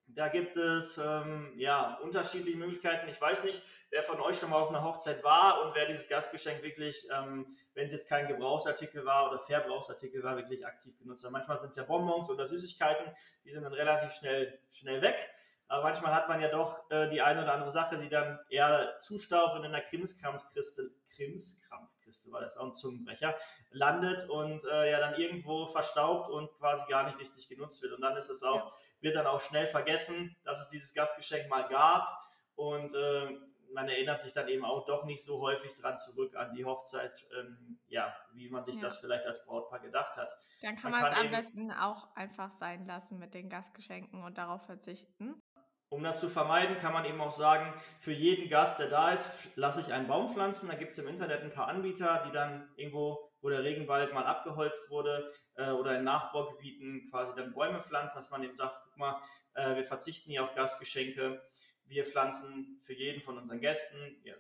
da 0.09 0.29
gibt 0.29 0.57
es 0.57 0.99
ähm, 0.99 1.53
ja 1.57 1.99
unterschiedliche 2.03 2.57
Möglichkeiten. 2.57 3.09
Ich 3.09 3.21
weiß 3.21 3.45
nicht, 3.45 3.63
wer 3.91 4.03
von 4.03 4.21
euch 4.21 4.39
schon 4.39 4.51
mal 4.51 4.61
auf 4.61 4.71
einer 4.71 4.85
Hochzeit 4.85 5.23
war 5.25 5.63
und 5.63 5.75
wer 5.75 5.87
dieses 5.87 6.09
Gastgeschenk 6.09 6.63
wirklich, 6.63 7.07
ähm, 7.13 7.57
wenn 7.75 7.87
es 7.87 7.93
jetzt 7.93 8.09
kein 8.09 8.29
Gebrauchsartikel 8.29 9.05
war 9.05 9.31
oder 9.31 9.41
Verbrauchsartikel 9.41 10.23
war, 10.23 10.37
wirklich 10.37 10.65
aktiv 10.67 10.97
genutzt 10.99 11.25
hat. 11.25 11.33
Manchmal 11.33 11.59
sind 11.59 11.71
es 11.71 11.77
ja 11.77 11.83
Bonbons 11.85 12.31
oder 12.31 12.47
Süßigkeiten, 12.47 13.13
die 13.45 13.53
sind 13.53 13.63
dann 13.63 13.73
relativ 13.73 14.13
schnell, 14.13 14.59
schnell 14.71 15.03
weg. 15.03 15.29
Aber 15.69 15.83
manchmal 15.83 16.15
hat 16.15 16.29
man 16.29 16.41
ja 16.41 16.49
doch 16.49 16.89
äh, 16.91 17.09
die 17.09 17.21
eine 17.21 17.43
oder 17.43 17.55
andere 17.55 17.71
Sache, 17.71 17.97
die 17.97 18.09
dann 18.09 18.39
eher 18.49 18.97
zustaubt 18.99 19.57
und 19.57 19.65
in 19.65 19.73
der 19.73 19.81
Krimskramskiste, 19.81 20.93
Krimskramskiste 21.15 22.31
war 22.31 22.41
das 22.41 22.57
auch 22.57 22.67
ein 22.67 22.73
Zungenbrecher, 22.73 23.37
landet 23.71 24.29
und 24.29 24.65
äh, 24.65 24.91
ja 24.91 25.01
dann 25.01 25.15
irgendwo 25.15 25.67
verstaubt 25.67 26.31
und 26.31 26.53
quasi 26.59 26.87
gar 26.89 27.05
nicht 27.05 27.19
richtig 27.19 27.49
genutzt 27.49 27.83
wird. 27.83 27.93
Und 27.93 28.01
dann 28.01 28.17
ist 28.17 28.29
es 28.29 28.45
auch, 28.45 28.67
ja. 28.67 28.73
wird 29.01 29.17
dann 29.17 29.27
auch 29.27 29.41
schnell 29.41 29.67
vergessen, 29.67 30.37
dass 30.45 30.61
es 30.61 30.69
dieses 30.69 30.95
Gastgeschenk 30.95 31.49
mal 31.49 31.67
gab. 31.69 32.07
Und 32.55 32.95
äh, 32.95 33.37
man 33.73 33.89
erinnert 33.89 34.21
sich 34.21 34.33
dann 34.33 34.49
eben 34.49 34.65
auch 34.65 34.85
doch 34.87 35.05
nicht 35.05 35.23
so 35.23 35.41
häufig 35.41 35.75
dran 35.75 35.97
zurück 35.99 36.35
an 36.37 36.53
die 36.55 36.65
Hochzeit, 36.65 37.27
ähm, 37.39 37.79
ja, 37.89 38.15
wie 38.33 38.49
man 38.49 38.65
sich 38.65 38.77
ja. 38.77 38.83
das 38.83 38.99
vielleicht 38.99 39.27
als 39.27 39.45
Brautpaar 39.45 39.81
gedacht 39.81 40.17
hat. 40.17 40.33
Dann 40.63 40.77
kann 40.77 40.91
man, 40.93 41.03
man 41.03 41.13
es 41.13 41.19
am 41.19 41.31
besten 41.31 41.73
auch 41.73 42.15
einfach 42.15 42.53
sein 42.55 42.87
lassen 42.87 43.19
mit 43.19 43.35
den 43.35 43.49
Gastgeschenken 43.49 44.23
und 44.23 44.39
darauf 44.39 44.63
verzichten. 44.63 45.43
Um 45.89 46.03
das 46.03 46.19
zu 46.19 46.29
vermeiden, 46.29 46.79
kann 46.79 46.93
man 46.93 47.05
eben 47.05 47.21
auch 47.21 47.31
sagen, 47.31 47.73
für 47.99 48.13
jeden 48.13 48.49
Gast, 48.49 48.81
der 48.81 48.89
da 48.89 49.13
ist, 49.13 49.31
lasse 49.55 49.81
ich 49.81 49.93
einen 49.93 50.09
Baum 50.09 50.29
pflanzen. 50.29 50.69
Da 50.69 50.75
gibt 50.75 50.93
es 50.93 50.99
im 50.99 51.07
Internet 51.07 51.43
ein 51.43 51.53
paar 51.53 51.69
Anbieter, 51.69 52.25
die 52.27 52.33
dann 52.33 52.69
irgendwo, 52.75 53.31
wo 53.41 53.51
der 53.51 53.63
Regenwald 53.63 54.13
mal 54.13 54.25
abgeholzt 54.25 54.91
wurde 54.91 55.33
äh, 55.55 55.71
oder 55.71 55.97
in 55.97 56.05
Nachbaugebieten 56.05 57.09
quasi 57.09 57.33
dann 57.37 57.53
Bäume 57.53 57.81
pflanzen, 57.81 58.17
dass 58.17 58.31
man 58.31 58.43
eben 58.43 58.57
sagt, 58.57 58.81
guck 58.85 58.97
mal, 58.97 59.23
äh, 59.55 59.77
wir 59.77 59.85
verzichten 59.85 60.31
hier 60.31 60.43
auf 60.43 60.55
Gastgeschenke. 60.57 61.41
Wir 61.85 62.05
pflanzen 62.05 62.81
für 62.85 62.93
jeden 62.93 63.23
von 63.23 63.39
unseren 63.39 63.61
Gästen, 63.61 64.21
ja, 64.25 64.35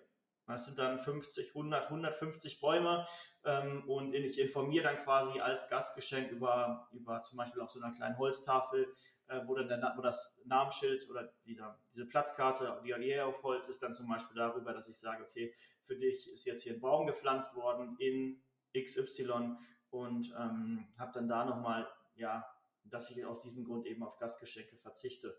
Das 0.48 0.64
sind 0.64 0.78
dann 0.78 0.98
50, 0.98 1.50
100, 1.50 1.84
150 1.84 2.60
Bäume 2.60 3.06
ähm, 3.44 3.88
und 3.88 4.12
ich 4.14 4.40
informiere 4.40 4.82
dann 4.82 4.98
quasi 4.98 5.38
als 5.38 5.68
Gastgeschenk 5.68 6.32
über, 6.32 6.88
über 6.92 7.22
zum 7.22 7.38
Beispiel 7.38 7.62
auf 7.62 7.70
so 7.70 7.80
einer 7.80 7.94
kleinen 7.94 8.18
Holztafel, 8.18 8.92
wo 9.46 9.54
dann 9.54 9.68
der, 9.68 9.94
wo 9.96 10.02
das 10.02 10.34
Namensschild 10.44 11.08
oder 11.10 11.32
dieser, 11.44 11.78
diese 11.92 12.06
Platzkarte, 12.06 12.80
die 12.84 12.94
hier 12.94 13.26
auf 13.26 13.42
Holz 13.42 13.68
ist, 13.68 13.82
dann 13.82 13.94
zum 13.94 14.08
Beispiel 14.08 14.36
darüber, 14.36 14.72
dass 14.72 14.88
ich 14.88 14.98
sage, 14.98 15.24
okay, 15.24 15.54
für 15.82 15.96
dich 15.96 16.30
ist 16.32 16.44
jetzt 16.44 16.62
hier 16.62 16.74
ein 16.74 16.80
Baum 16.80 17.06
gepflanzt 17.06 17.54
worden 17.54 17.96
in 17.98 18.42
XY 18.76 19.56
und 19.90 20.34
ähm, 20.38 20.88
habe 20.98 21.12
dann 21.14 21.28
da 21.28 21.44
nochmal, 21.44 21.88
ja, 22.14 22.44
dass 22.84 23.10
ich 23.10 23.24
aus 23.24 23.42
diesem 23.42 23.64
Grund 23.64 23.86
eben 23.86 24.02
auf 24.02 24.18
Gastgeschenke 24.18 24.76
verzichte. 24.76 25.36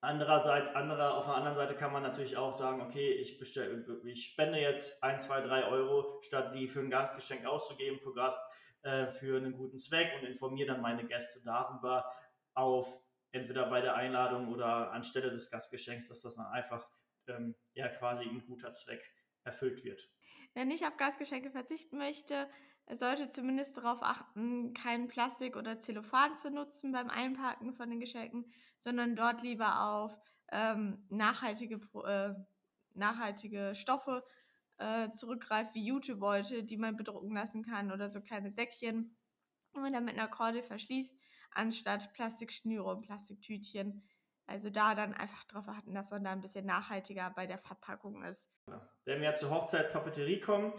Andererseits, 0.00 0.74
andere, 0.74 1.14
auf 1.14 1.24
der 1.24 1.34
anderen 1.34 1.56
Seite 1.56 1.74
kann 1.74 1.90
man 1.90 2.02
natürlich 2.02 2.36
auch 2.36 2.54
sagen, 2.54 2.82
okay, 2.82 3.12
ich, 3.12 3.38
bestell, 3.38 3.86
ich 4.04 4.26
spende 4.26 4.58
jetzt 4.58 5.02
1, 5.02 5.24
2, 5.24 5.40
3 5.40 5.68
Euro, 5.68 6.20
statt 6.20 6.52
die 6.52 6.68
für 6.68 6.80
ein 6.80 6.90
Gastgeschenk 6.90 7.46
auszugeben 7.46 7.98
pro 8.00 8.12
Gast, 8.12 8.38
äh, 8.82 9.06
für 9.06 9.38
einen 9.38 9.56
guten 9.56 9.78
Zweck 9.78 10.12
und 10.20 10.26
informiere 10.26 10.72
dann 10.72 10.82
meine 10.82 11.06
Gäste 11.06 11.40
darüber 11.42 12.04
auf, 12.54 13.00
entweder 13.32 13.68
bei 13.68 13.80
der 13.80 13.94
Einladung 13.94 14.48
oder 14.48 14.92
anstelle 14.92 15.30
des 15.30 15.50
Gastgeschenks, 15.50 16.08
dass 16.08 16.22
das 16.22 16.36
dann 16.36 16.46
einfach 16.46 16.88
ähm, 17.26 17.54
ja 17.74 17.88
quasi 17.88 18.24
ein 18.24 18.44
guter 18.46 18.72
Zweck 18.72 19.12
erfüllt 19.44 19.84
wird. 19.84 20.08
Wer 20.54 20.64
nicht 20.64 20.86
auf 20.86 20.96
Gastgeschenke 20.96 21.50
verzichten 21.50 21.98
möchte, 21.98 22.48
sollte 22.92 23.28
zumindest 23.28 23.76
darauf 23.76 24.02
achten, 24.02 24.74
kein 24.74 25.08
Plastik 25.08 25.56
oder 25.56 25.78
Zellophan 25.78 26.36
zu 26.36 26.50
nutzen 26.50 26.92
beim 26.92 27.08
Einpacken 27.08 27.72
von 27.74 27.90
den 27.90 28.00
Geschenken, 28.00 28.52
sondern 28.78 29.16
dort 29.16 29.42
lieber 29.42 29.80
auf 29.80 30.18
ähm, 30.52 31.04
nachhaltige, 31.08 31.80
äh, 32.06 32.34
nachhaltige 32.94 33.74
Stoffe 33.74 34.24
äh, 34.78 35.10
zurückgreift, 35.10 35.74
wie 35.74 35.86
Jutebeutel, 35.86 36.62
die 36.62 36.76
man 36.76 36.96
bedrucken 36.96 37.34
lassen 37.34 37.62
kann 37.62 37.90
oder 37.90 38.10
so 38.10 38.20
kleine 38.20 38.52
Säckchen, 38.52 39.16
man 39.82 39.92
dann 39.92 40.04
mit 40.04 40.18
einer 40.18 40.28
Kordel 40.28 40.62
verschließt, 40.62 41.16
anstatt 41.52 42.12
Plastikschnüre 42.12 42.84
und 42.84 43.02
Plastiktütchen. 43.02 44.06
Also 44.46 44.68
da 44.70 44.94
dann 44.94 45.14
einfach 45.14 45.44
darauf 45.44 45.68
achten, 45.68 45.94
dass 45.94 46.10
man 46.10 46.22
da 46.22 46.32
ein 46.32 46.42
bisschen 46.42 46.66
nachhaltiger 46.66 47.32
bei 47.34 47.46
der 47.46 47.58
Verpackung 47.58 48.22
ist. 48.24 48.50
Wenn 49.04 49.22
wir 49.22 49.32
zur 49.34 49.50
Hochzeitpapeterie 49.50 50.40
kommen, 50.40 50.74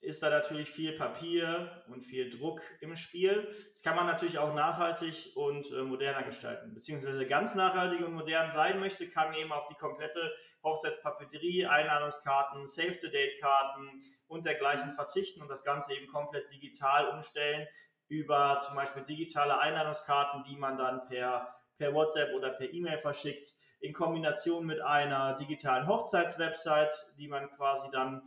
ist 0.00 0.22
da 0.22 0.30
natürlich 0.30 0.70
viel 0.70 0.92
Papier 0.92 1.82
und 1.88 2.04
viel 2.04 2.30
Druck 2.30 2.62
im 2.80 2.94
Spiel. 2.94 3.52
Das 3.72 3.82
kann 3.82 3.96
man 3.96 4.06
natürlich 4.06 4.38
auch 4.38 4.54
nachhaltig 4.54 5.32
und 5.34 5.70
äh, 5.72 5.82
moderner 5.82 6.22
gestalten. 6.22 6.72
Beziehungsweise 6.72 7.26
ganz 7.26 7.56
nachhaltig 7.56 8.06
und 8.06 8.12
modern 8.12 8.50
sein 8.50 8.78
möchte, 8.78 9.08
kann 9.08 9.34
eben 9.34 9.50
auf 9.52 9.66
die 9.66 9.74
komplette 9.74 10.32
Hochzeitspapeterie, 10.62 11.66
Einladungskarten, 11.66 12.68
Save-the-Date-Karten 12.68 14.00
und 14.28 14.44
dergleichen 14.44 14.92
verzichten 14.92 15.42
und 15.42 15.48
das 15.48 15.64
Ganze 15.64 15.94
eben 15.94 16.06
komplett 16.06 16.48
digital 16.50 17.08
umstellen 17.08 17.66
über 18.08 18.60
zum 18.64 18.74
Beispiel 18.74 19.04
digitale 19.04 19.58
Einladungskarten, 19.58 20.44
die 20.44 20.56
man 20.56 20.76
dann 20.76 21.06
per, 21.06 21.54
per 21.76 21.94
WhatsApp 21.94 22.34
oder 22.34 22.50
per 22.50 22.72
E-Mail 22.72 22.98
verschickt, 22.98 23.54
in 23.80 23.92
Kombination 23.92 24.66
mit 24.66 24.80
einer 24.80 25.34
digitalen 25.34 25.86
Hochzeitswebsite, 25.86 26.92
die 27.16 27.28
man 27.28 27.48
quasi 27.50 27.88
dann 27.92 28.22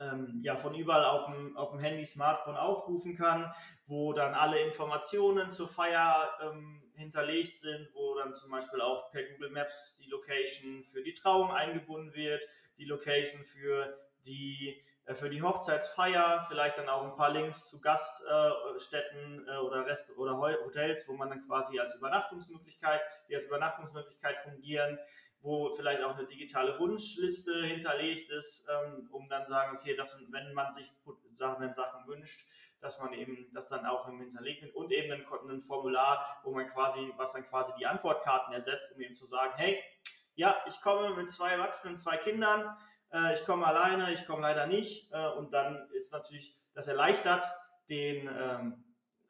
ähm, 0.00 0.40
ja, 0.42 0.56
von 0.56 0.74
überall 0.74 1.04
auf 1.04 1.26
dem, 1.26 1.56
auf 1.56 1.70
dem 1.70 1.80
Handy, 1.80 2.04
Smartphone 2.04 2.56
aufrufen 2.56 3.16
kann, 3.16 3.52
wo 3.86 4.12
dann 4.12 4.34
alle 4.34 4.60
Informationen 4.60 5.50
zur 5.50 5.68
Feier 5.68 6.30
ähm, 6.42 6.82
hinterlegt 6.94 7.58
sind, 7.58 7.88
wo 7.94 8.14
dann 8.16 8.34
zum 8.34 8.50
Beispiel 8.50 8.80
auch 8.80 9.10
per 9.10 9.22
Google 9.24 9.50
Maps 9.50 9.96
die 9.96 10.08
Location 10.08 10.82
für 10.82 11.02
die 11.02 11.14
Trauung 11.14 11.50
eingebunden 11.52 12.14
wird, 12.14 12.44
die 12.78 12.84
Location 12.84 13.44
für 13.44 13.96
die 14.26 14.82
für 15.06 15.28
die 15.28 15.42
Hochzeitsfeier, 15.42 16.46
vielleicht 16.48 16.78
dann 16.78 16.88
auch 16.88 17.02
ein 17.04 17.16
paar 17.16 17.30
Links 17.30 17.68
zu 17.68 17.80
Gaststätten 17.80 19.46
äh, 19.48 19.56
oder 19.58 19.84
Rest 19.84 20.16
oder 20.16 20.38
Hotels, 20.38 21.06
wo 21.08 21.14
man 21.14 21.28
dann 21.28 21.44
quasi 21.46 21.78
als 21.80 21.94
Übernachtungsmöglichkeit, 21.94 23.00
die 23.28 23.34
als 23.34 23.46
Übernachtungsmöglichkeit 23.46 24.40
fungieren, 24.40 24.98
wo 25.40 25.70
vielleicht 25.70 26.02
auch 26.02 26.16
eine 26.16 26.26
digitale 26.26 26.78
Wunschliste 26.78 27.64
hinterlegt 27.64 28.30
ist, 28.30 28.64
ähm, 28.70 29.08
um 29.10 29.28
dann 29.28 29.46
sagen, 29.48 29.76
okay, 29.76 29.96
dass, 29.96 30.16
wenn 30.30 30.54
man 30.54 30.72
sich 30.72 30.92
Sachen, 31.36 31.74
Sachen 31.74 32.06
wünscht, 32.06 32.46
dass 32.80 33.00
man 33.00 33.12
eben 33.12 33.50
das 33.52 33.68
dann 33.68 33.86
auch 33.86 34.08
im 34.08 34.20
hinterlegt 34.20 34.74
und 34.74 34.92
eben 34.92 35.12
ein, 35.12 35.26
ein 35.48 35.60
Formular, 35.60 36.40
wo 36.44 36.52
man 36.52 36.66
quasi, 36.68 37.12
was 37.16 37.32
dann 37.32 37.44
quasi 37.46 37.72
die 37.78 37.86
Antwortkarten 37.86 38.54
ersetzt, 38.54 38.92
um 38.94 39.00
eben 39.00 39.14
zu 39.14 39.26
sagen, 39.26 39.52
hey, 39.56 39.82
ja, 40.34 40.56
ich 40.66 40.80
komme 40.80 41.14
mit 41.14 41.30
zwei 41.30 41.50
Erwachsenen, 41.50 41.96
zwei 41.96 42.16
Kindern, 42.16 42.76
äh, 43.12 43.34
ich 43.34 43.44
komme 43.44 43.66
alleine, 43.66 44.12
ich 44.12 44.26
komme 44.26 44.42
leider 44.42 44.66
nicht. 44.66 45.12
Äh, 45.12 45.28
und 45.30 45.52
dann 45.52 45.88
ist 45.92 46.12
natürlich, 46.12 46.56
das 46.74 46.86
erleichtert 46.86 47.44
den, 47.88 48.28
ähm, 48.28 48.84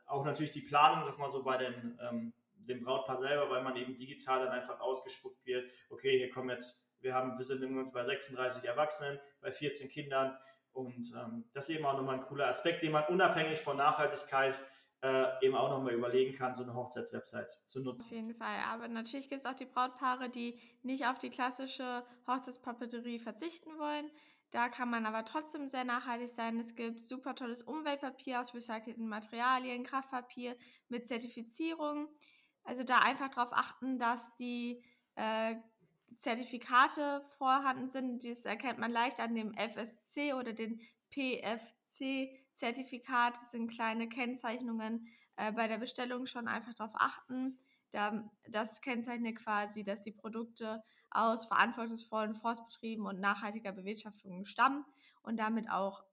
auch 0.06 0.24
natürlich 0.24 0.52
die 0.52 0.62
Planung, 0.62 1.04
sag 1.04 1.18
mal 1.18 1.30
so 1.30 1.42
bei 1.42 1.56
den 1.56 1.98
ähm, 2.02 2.32
dem 2.66 2.82
Brautpaar 2.82 3.16
selber, 3.16 3.50
weil 3.50 3.62
man 3.62 3.76
eben 3.76 3.96
digital 3.96 4.44
dann 4.44 4.52
einfach 4.52 4.80
ausgespuckt 4.80 5.44
wird, 5.44 5.70
okay, 5.90 6.18
hier 6.18 6.30
kommen 6.30 6.50
jetzt, 6.50 6.80
wir 7.00 7.14
haben, 7.14 7.36
wir 7.38 7.44
sind 7.44 7.62
übrigens 7.62 7.92
bei 7.92 8.04
36 8.04 8.64
Erwachsenen, 8.64 9.18
bei 9.40 9.50
14 9.50 9.88
Kindern. 9.88 10.36
Und 10.72 11.12
ähm, 11.14 11.44
das 11.52 11.68
ist 11.68 11.76
eben 11.76 11.84
auch 11.84 11.96
nochmal 11.96 12.16
ein 12.16 12.22
cooler 12.22 12.48
Aspekt, 12.48 12.82
den 12.82 12.92
man 12.92 13.04
unabhängig 13.06 13.60
von 13.60 13.76
Nachhaltigkeit 13.76 14.54
äh, 15.02 15.44
eben 15.44 15.56
auch 15.56 15.68
nochmal 15.68 15.94
überlegen 15.94 16.34
kann, 16.34 16.54
so 16.54 16.62
eine 16.62 16.74
Hochzeitswebsite 16.74 17.58
zu 17.66 17.80
nutzen. 17.80 18.06
Auf 18.06 18.12
jeden 18.12 18.34
Fall, 18.34 18.58
aber 18.66 18.86
natürlich 18.88 19.28
gibt 19.28 19.40
es 19.40 19.46
auch 19.46 19.54
die 19.54 19.66
Brautpaare, 19.66 20.30
die 20.30 20.60
nicht 20.82 21.06
auf 21.06 21.18
die 21.18 21.30
klassische 21.30 22.04
Hochzeitspapeterie 22.26 23.18
verzichten 23.18 23.78
wollen. 23.78 24.10
Da 24.52 24.68
kann 24.68 24.90
man 24.90 25.06
aber 25.06 25.24
trotzdem 25.24 25.68
sehr 25.68 25.84
nachhaltig 25.84 26.28
sein. 26.28 26.60
Es 26.60 26.76
gibt 26.76 27.00
super 27.00 27.34
tolles 27.34 27.62
Umweltpapier 27.62 28.40
aus 28.40 28.54
recycelten 28.54 29.08
Materialien, 29.08 29.82
Kraftpapier 29.82 30.56
mit 30.88 31.08
Zertifizierung. 31.08 32.08
Also 32.62 32.84
da 32.84 32.98
einfach 32.98 33.30
darauf 33.30 33.52
achten, 33.52 33.98
dass 33.98 34.36
die 34.36 34.84
äh, 35.16 35.56
Zertifikate 36.16 37.24
vorhanden 37.38 37.88
sind. 37.88 38.24
Das 38.24 38.44
erkennt 38.44 38.78
man 38.78 38.92
leicht 38.92 39.18
an 39.20 39.34
dem 39.34 39.54
FSC 39.54 40.34
oder 40.34 40.52
den 40.52 40.80
PFC-Zertifikat. 41.10 42.41
Das 42.60 43.50
sind 43.50 43.68
kleine 43.68 44.08
Kennzeichnungen 44.08 45.08
äh, 45.36 45.52
bei 45.52 45.68
der 45.68 45.78
Bestellung 45.78 46.26
schon 46.26 46.48
einfach 46.48 46.74
darauf 46.74 46.94
achten. 46.94 47.58
Da, 47.90 48.30
das 48.48 48.80
kennzeichnet 48.80 49.36
quasi, 49.36 49.82
dass 49.82 50.02
die 50.02 50.12
Produkte 50.12 50.82
aus 51.10 51.46
verantwortungsvollen 51.46 52.34
Forstbetrieben 52.34 53.06
und 53.06 53.20
nachhaltiger 53.20 53.72
Bewirtschaftung 53.72 54.46
stammen 54.46 54.84
und 55.22 55.38
damit 55.38 55.70
auch 55.70 56.04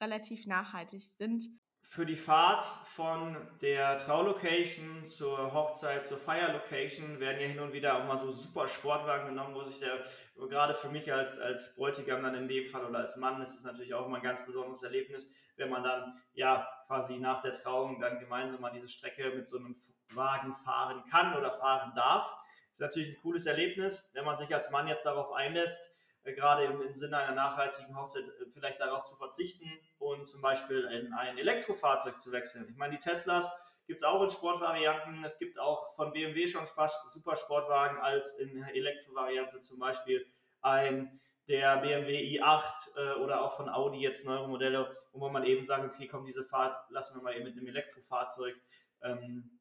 relativ 0.00 0.46
nachhaltig 0.46 1.02
sind 1.02 1.48
für 1.82 2.04
die 2.04 2.16
Fahrt 2.16 2.62
von 2.84 3.36
der 3.60 3.98
Traulocation 3.98 5.06
zur 5.06 5.54
Hochzeit, 5.54 6.06
zur 6.06 6.18
Feierlocation 6.18 7.18
werden 7.18 7.40
ja 7.40 7.46
hin 7.46 7.60
und 7.60 7.72
wieder 7.72 7.96
auch 7.96 8.04
mal 8.04 8.18
so 8.18 8.30
super 8.30 8.68
Sportwagen 8.68 9.28
genommen, 9.28 9.54
wo 9.54 9.62
sich 9.64 9.80
der, 9.80 10.04
gerade 10.48 10.74
für 10.74 10.90
mich 10.90 11.12
als, 11.12 11.38
als 11.38 11.74
Bräutigam 11.74 12.22
dann 12.22 12.34
in 12.34 12.48
dem 12.48 12.66
Fall 12.66 12.84
oder 12.84 12.98
als 12.98 13.16
Mann 13.16 13.40
ist 13.40 13.54
es 13.54 13.64
natürlich 13.64 13.94
auch 13.94 14.06
immer 14.06 14.16
ein 14.16 14.22
ganz 14.22 14.44
besonderes 14.44 14.82
Erlebnis, 14.82 15.30
wenn 15.56 15.70
man 15.70 15.82
dann 15.82 16.20
ja 16.34 16.68
quasi 16.86 17.18
nach 17.18 17.40
der 17.40 17.52
Trauung 17.52 18.00
dann 18.00 18.18
gemeinsam 18.18 18.60
mal 18.60 18.70
diese 18.70 18.88
Strecke 18.88 19.30
mit 19.30 19.48
so 19.48 19.56
einem 19.56 19.76
Wagen 20.12 20.54
fahren 20.56 21.04
kann 21.10 21.36
oder 21.36 21.52
fahren 21.52 21.92
darf. 21.94 22.34
Ist 22.72 22.80
natürlich 22.80 23.16
ein 23.16 23.22
cooles 23.22 23.46
Erlebnis, 23.46 24.10
wenn 24.12 24.24
man 24.24 24.36
sich 24.36 24.54
als 24.54 24.70
Mann 24.70 24.88
jetzt 24.88 25.06
darauf 25.06 25.32
einlässt, 25.32 25.90
gerade 26.32 26.64
im, 26.64 26.82
im 26.82 26.94
Sinne 26.94 27.18
einer 27.18 27.34
nachhaltigen 27.34 27.96
Hochzeit 27.96 28.24
äh, 28.24 28.46
vielleicht 28.52 28.80
darauf 28.80 29.04
zu 29.04 29.16
verzichten 29.16 29.70
und 29.98 30.26
zum 30.26 30.40
Beispiel 30.40 30.84
in 30.84 31.12
ein 31.12 31.38
Elektrofahrzeug 31.38 32.18
zu 32.20 32.32
wechseln. 32.32 32.66
Ich 32.68 32.76
meine, 32.76 32.96
die 32.96 33.00
Teslas 33.00 33.52
gibt 33.86 34.00
es 34.00 34.04
auch 34.04 34.22
in 34.22 34.30
Sportvarianten. 34.30 35.24
Es 35.24 35.38
gibt 35.38 35.58
auch 35.58 35.94
von 35.96 36.12
BMW 36.12 36.48
schon 36.48 36.66
super 36.66 37.36
Sportwagen 37.36 37.98
als 37.98 38.32
in 38.32 38.62
Elektrovariante 38.62 39.60
zum 39.60 39.78
Beispiel 39.78 40.26
ein 40.60 41.20
der 41.48 41.78
BMW 41.78 42.38
i8 42.38 42.62
äh, 42.96 43.14
oder 43.20 43.42
auch 43.42 43.54
von 43.54 43.70
Audi 43.70 44.00
jetzt 44.00 44.26
neue 44.26 44.46
Modelle, 44.46 44.90
wo 45.12 45.30
man 45.30 45.44
eben 45.44 45.64
sagt, 45.64 45.84
okay, 45.84 46.06
komm, 46.06 46.26
diese 46.26 46.44
Fahrt 46.44 46.78
lassen 46.90 47.16
wir 47.16 47.22
mal 47.22 47.34
eben 47.34 47.44
mit 47.44 47.56
einem 47.56 47.66
Elektrofahrzeug 47.68 48.54
ähm, 49.02 49.58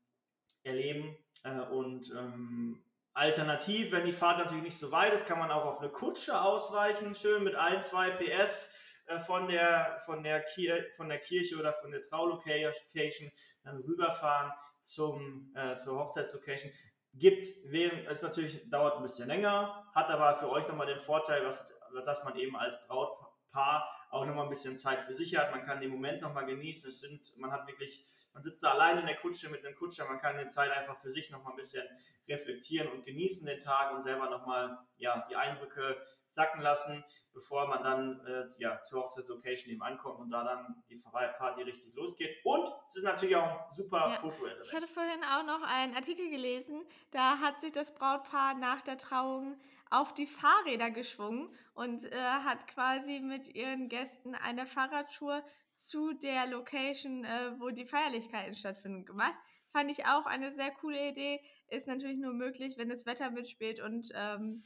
erleben. 0.63 1.17
Äh, 1.43 1.61
und 1.61 2.11
ähm, 2.11 2.83
Alternativ, 3.17 3.91
wenn 3.91 4.05
die 4.05 4.11
Fahrt 4.11 4.37
natürlich 4.37 4.63
nicht 4.63 4.77
so 4.77 4.91
weit 4.91 5.11
ist, 5.11 5.25
kann 5.25 5.39
man 5.39 5.49
auch 5.49 5.65
auf 5.65 5.79
eine 5.79 5.89
Kutsche 5.89 6.39
ausweichen, 6.39 7.15
schön 7.15 7.43
mit 7.43 7.55
1, 7.55 7.87
2 7.87 8.11
PS 8.11 8.71
äh, 9.07 9.19
von, 9.19 9.47
der, 9.47 9.99
von, 10.05 10.23
der 10.23 10.41
Kir 10.43 10.85
von 10.95 11.09
der 11.09 11.17
Kirche 11.17 11.57
oder 11.57 11.73
von 11.73 11.89
der 11.89 12.03
Traulocation 12.03 13.31
dann 13.63 13.77
rüberfahren 13.77 14.51
zum, 14.81 15.51
äh, 15.55 15.77
zur 15.77 15.97
Hochzeitslocation. 15.97 16.71
Gibt, 17.15 17.43
während, 17.65 18.07
es 18.07 18.21
natürlich 18.21 18.69
dauert 18.69 18.97
ein 18.97 19.03
bisschen 19.03 19.27
länger, 19.27 19.89
hat 19.95 20.09
aber 20.09 20.35
für 20.35 20.51
euch 20.51 20.67
nochmal 20.67 20.85
den 20.85 20.99
Vorteil, 20.99 21.43
was, 21.43 21.67
dass 22.05 22.23
man 22.23 22.37
eben 22.37 22.55
als 22.55 22.77
Brautpaar 22.85 23.89
auch 24.11 24.27
nochmal 24.27 24.43
ein 24.43 24.51
bisschen 24.51 24.77
Zeit 24.77 25.01
für 25.01 25.13
sich 25.13 25.35
hat. 25.35 25.49
Man 25.49 25.65
kann 25.65 25.81
den 25.81 25.89
Moment 25.89 26.21
nochmal 26.21 26.45
genießen. 26.45 26.89
Es 26.89 26.99
sind, 26.99 27.35
man 27.37 27.51
hat 27.51 27.67
wirklich 27.67 28.05
Man 28.37 28.43
sitzt 28.43 28.61
da 28.61 28.73
allein 28.73 28.99
in 28.99 29.07
der 29.07 29.15
Kutsche 29.15 29.49
mit 29.49 29.65
einem 29.65 29.75
Kutscher, 29.75 30.05
man 30.05 30.19
kann 30.19 30.37
die 30.37 30.45
Zeit 30.45 30.69
einfach 30.69 30.95
für 30.99 31.09
sich 31.09 31.31
nochmal 31.31 31.53
ein 31.53 31.55
bisschen 31.55 31.83
reflektieren 32.29 32.87
und 32.91 33.03
genießen 33.03 33.47
den 33.47 33.57
Tag 33.57 33.95
und 33.95 34.03
selber 34.03 34.29
nochmal 34.29 34.77
ja, 34.97 35.25
die 35.27 35.35
Eindrücke 35.35 35.99
sacken 36.27 36.61
lassen, 36.61 37.03
bevor 37.33 37.67
man 37.67 37.81
dann 37.81 38.23
äh, 38.27 38.47
ja, 38.59 38.79
zur 38.83 39.01
Hochzeitslocation 39.01 39.71
eben 39.73 39.81
ankommt 39.81 40.19
und 40.19 40.29
da 40.29 40.43
dann 40.43 40.83
die 40.87 40.97
Party 40.97 41.63
richtig 41.63 41.95
losgeht. 41.95 42.29
Und 42.43 42.69
es 42.85 42.97
ist 42.97 43.05
natürlich 43.05 43.35
auch 43.35 43.69
ein 43.69 43.73
super 43.73 44.09
ja. 44.11 44.15
foto 44.17 44.45
-Element. 44.45 44.65
Ich 44.65 44.73
hatte 44.75 44.87
vorhin 44.87 45.23
auch 45.23 45.43
noch 45.43 45.63
einen 45.63 45.95
Artikel 45.95 46.29
gelesen, 46.29 46.85
da 47.09 47.39
hat 47.39 47.59
sich 47.59 47.71
das 47.71 47.91
Brautpaar 47.95 48.53
nach 48.53 48.83
der 48.83 48.99
Trauung 48.99 49.59
auf 49.89 50.13
die 50.13 50.27
Fahrräder 50.27 50.91
geschwungen 50.91 51.49
und 51.73 52.05
äh, 52.05 52.15
hat 52.15 52.67
quasi 52.67 53.19
mit 53.19 53.55
ihren 53.55 53.89
Gästen 53.89 54.35
eine 54.35 54.67
Fahrradtour 54.67 55.43
zu 55.77 56.13
der 56.13 56.47
Location, 56.47 57.23
äh, 57.23 57.51
wo 57.59 57.69
die 57.69 57.85
Feierlichkeiten 57.85 58.55
stattfinden, 58.55 59.05
gemacht. 59.05 59.35
Fand 59.71 59.91
ich 59.91 60.05
auch 60.05 60.25
eine 60.25 60.51
sehr 60.51 60.71
coole 60.71 61.09
Idee. 61.09 61.39
Ist 61.67 61.87
natürlich 61.87 62.17
nur 62.17 62.33
möglich, 62.33 62.77
wenn 62.77 62.89
das 62.89 63.05
Wetter 63.05 63.29
mitspielt 63.29 63.79
und 63.79 64.11
ähm, 64.15 64.63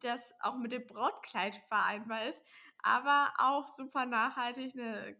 das 0.00 0.34
auch 0.40 0.56
mit 0.58 0.72
dem 0.72 0.86
Brautkleid 0.86 1.56
vereinbar 1.68 2.28
ist. 2.28 2.42
Aber 2.82 3.32
auch 3.38 3.66
super 3.66 4.04
nachhaltig, 4.04 4.72
eine, 4.74 5.16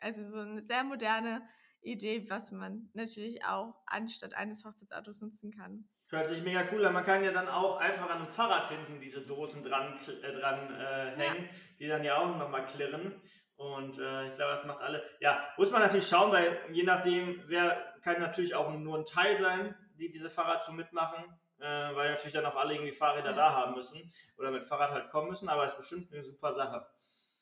also 0.00 0.22
so 0.24 0.40
eine 0.40 0.62
sehr 0.62 0.82
moderne 0.82 1.46
Idee, 1.82 2.26
was 2.30 2.50
man 2.50 2.88
natürlich 2.94 3.44
auch 3.44 3.74
anstatt 3.86 4.34
eines 4.34 4.64
Hochzeitsautos 4.64 5.20
nutzen 5.20 5.52
kann. 5.52 5.86
Hört 6.08 6.26
sich 6.26 6.42
mega 6.42 6.64
cool 6.72 6.86
an. 6.86 6.94
Man 6.94 7.04
kann 7.04 7.22
ja 7.22 7.32
dann 7.32 7.48
auch 7.48 7.76
einfach 7.76 8.08
an 8.08 8.18
einem 8.18 8.28
Fahrrad 8.28 8.70
hinten 8.70 9.00
diese 9.00 9.26
Dosen 9.26 9.62
dran, 9.62 9.98
äh, 10.22 10.32
dran 10.32 10.74
äh, 10.74 11.16
hängen, 11.16 11.44
ja. 11.44 11.50
die 11.78 11.88
dann 11.88 12.04
ja 12.04 12.16
auch 12.16 12.38
nochmal 12.38 12.64
klirren. 12.64 13.20
Und 13.56 13.98
äh, 13.98 14.28
ich 14.28 14.34
glaube, 14.34 14.52
das 14.52 14.64
macht 14.64 14.80
alle. 14.80 15.02
Ja, 15.20 15.46
muss 15.56 15.70
man 15.70 15.82
natürlich 15.82 16.08
schauen, 16.08 16.32
weil 16.32 16.58
je 16.72 16.82
nachdem, 16.82 17.42
wer 17.46 17.94
kann 18.02 18.20
natürlich 18.20 18.54
auch 18.54 18.72
nur 18.72 18.98
ein 18.98 19.04
Teil 19.04 19.36
sein, 19.36 19.74
die 19.98 20.10
diese 20.10 20.28
Fahrradtour 20.28 20.74
mitmachen, 20.74 21.24
äh, 21.60 21.94
weil 21.94 22.10
natürlich 22.10 22.32
dann 22.32 22.46
auch 22.46 22.56
alle 22.56 22.74
irgendwie 22.74 22.92
Fahrräder 22.92 23.30
ja. 23.30 23.36
da 23.36 23.52
haben 23.52 23.74
müssen 23.74 24.12
oder 24.38 24.50
mit 24.50 24.64
Fahrrad 24.64 24.90
halt 24.90 25.10
kommen 25.10 25.28
müssen, 25.28 25.48
aber 25.48 25.64
es 25.64 25.72
ist 25.72 25.78
bestimmt 25.78 26.12
eine 26.12 26.24
super 26.24 26.52
Sache. 26.52 26.86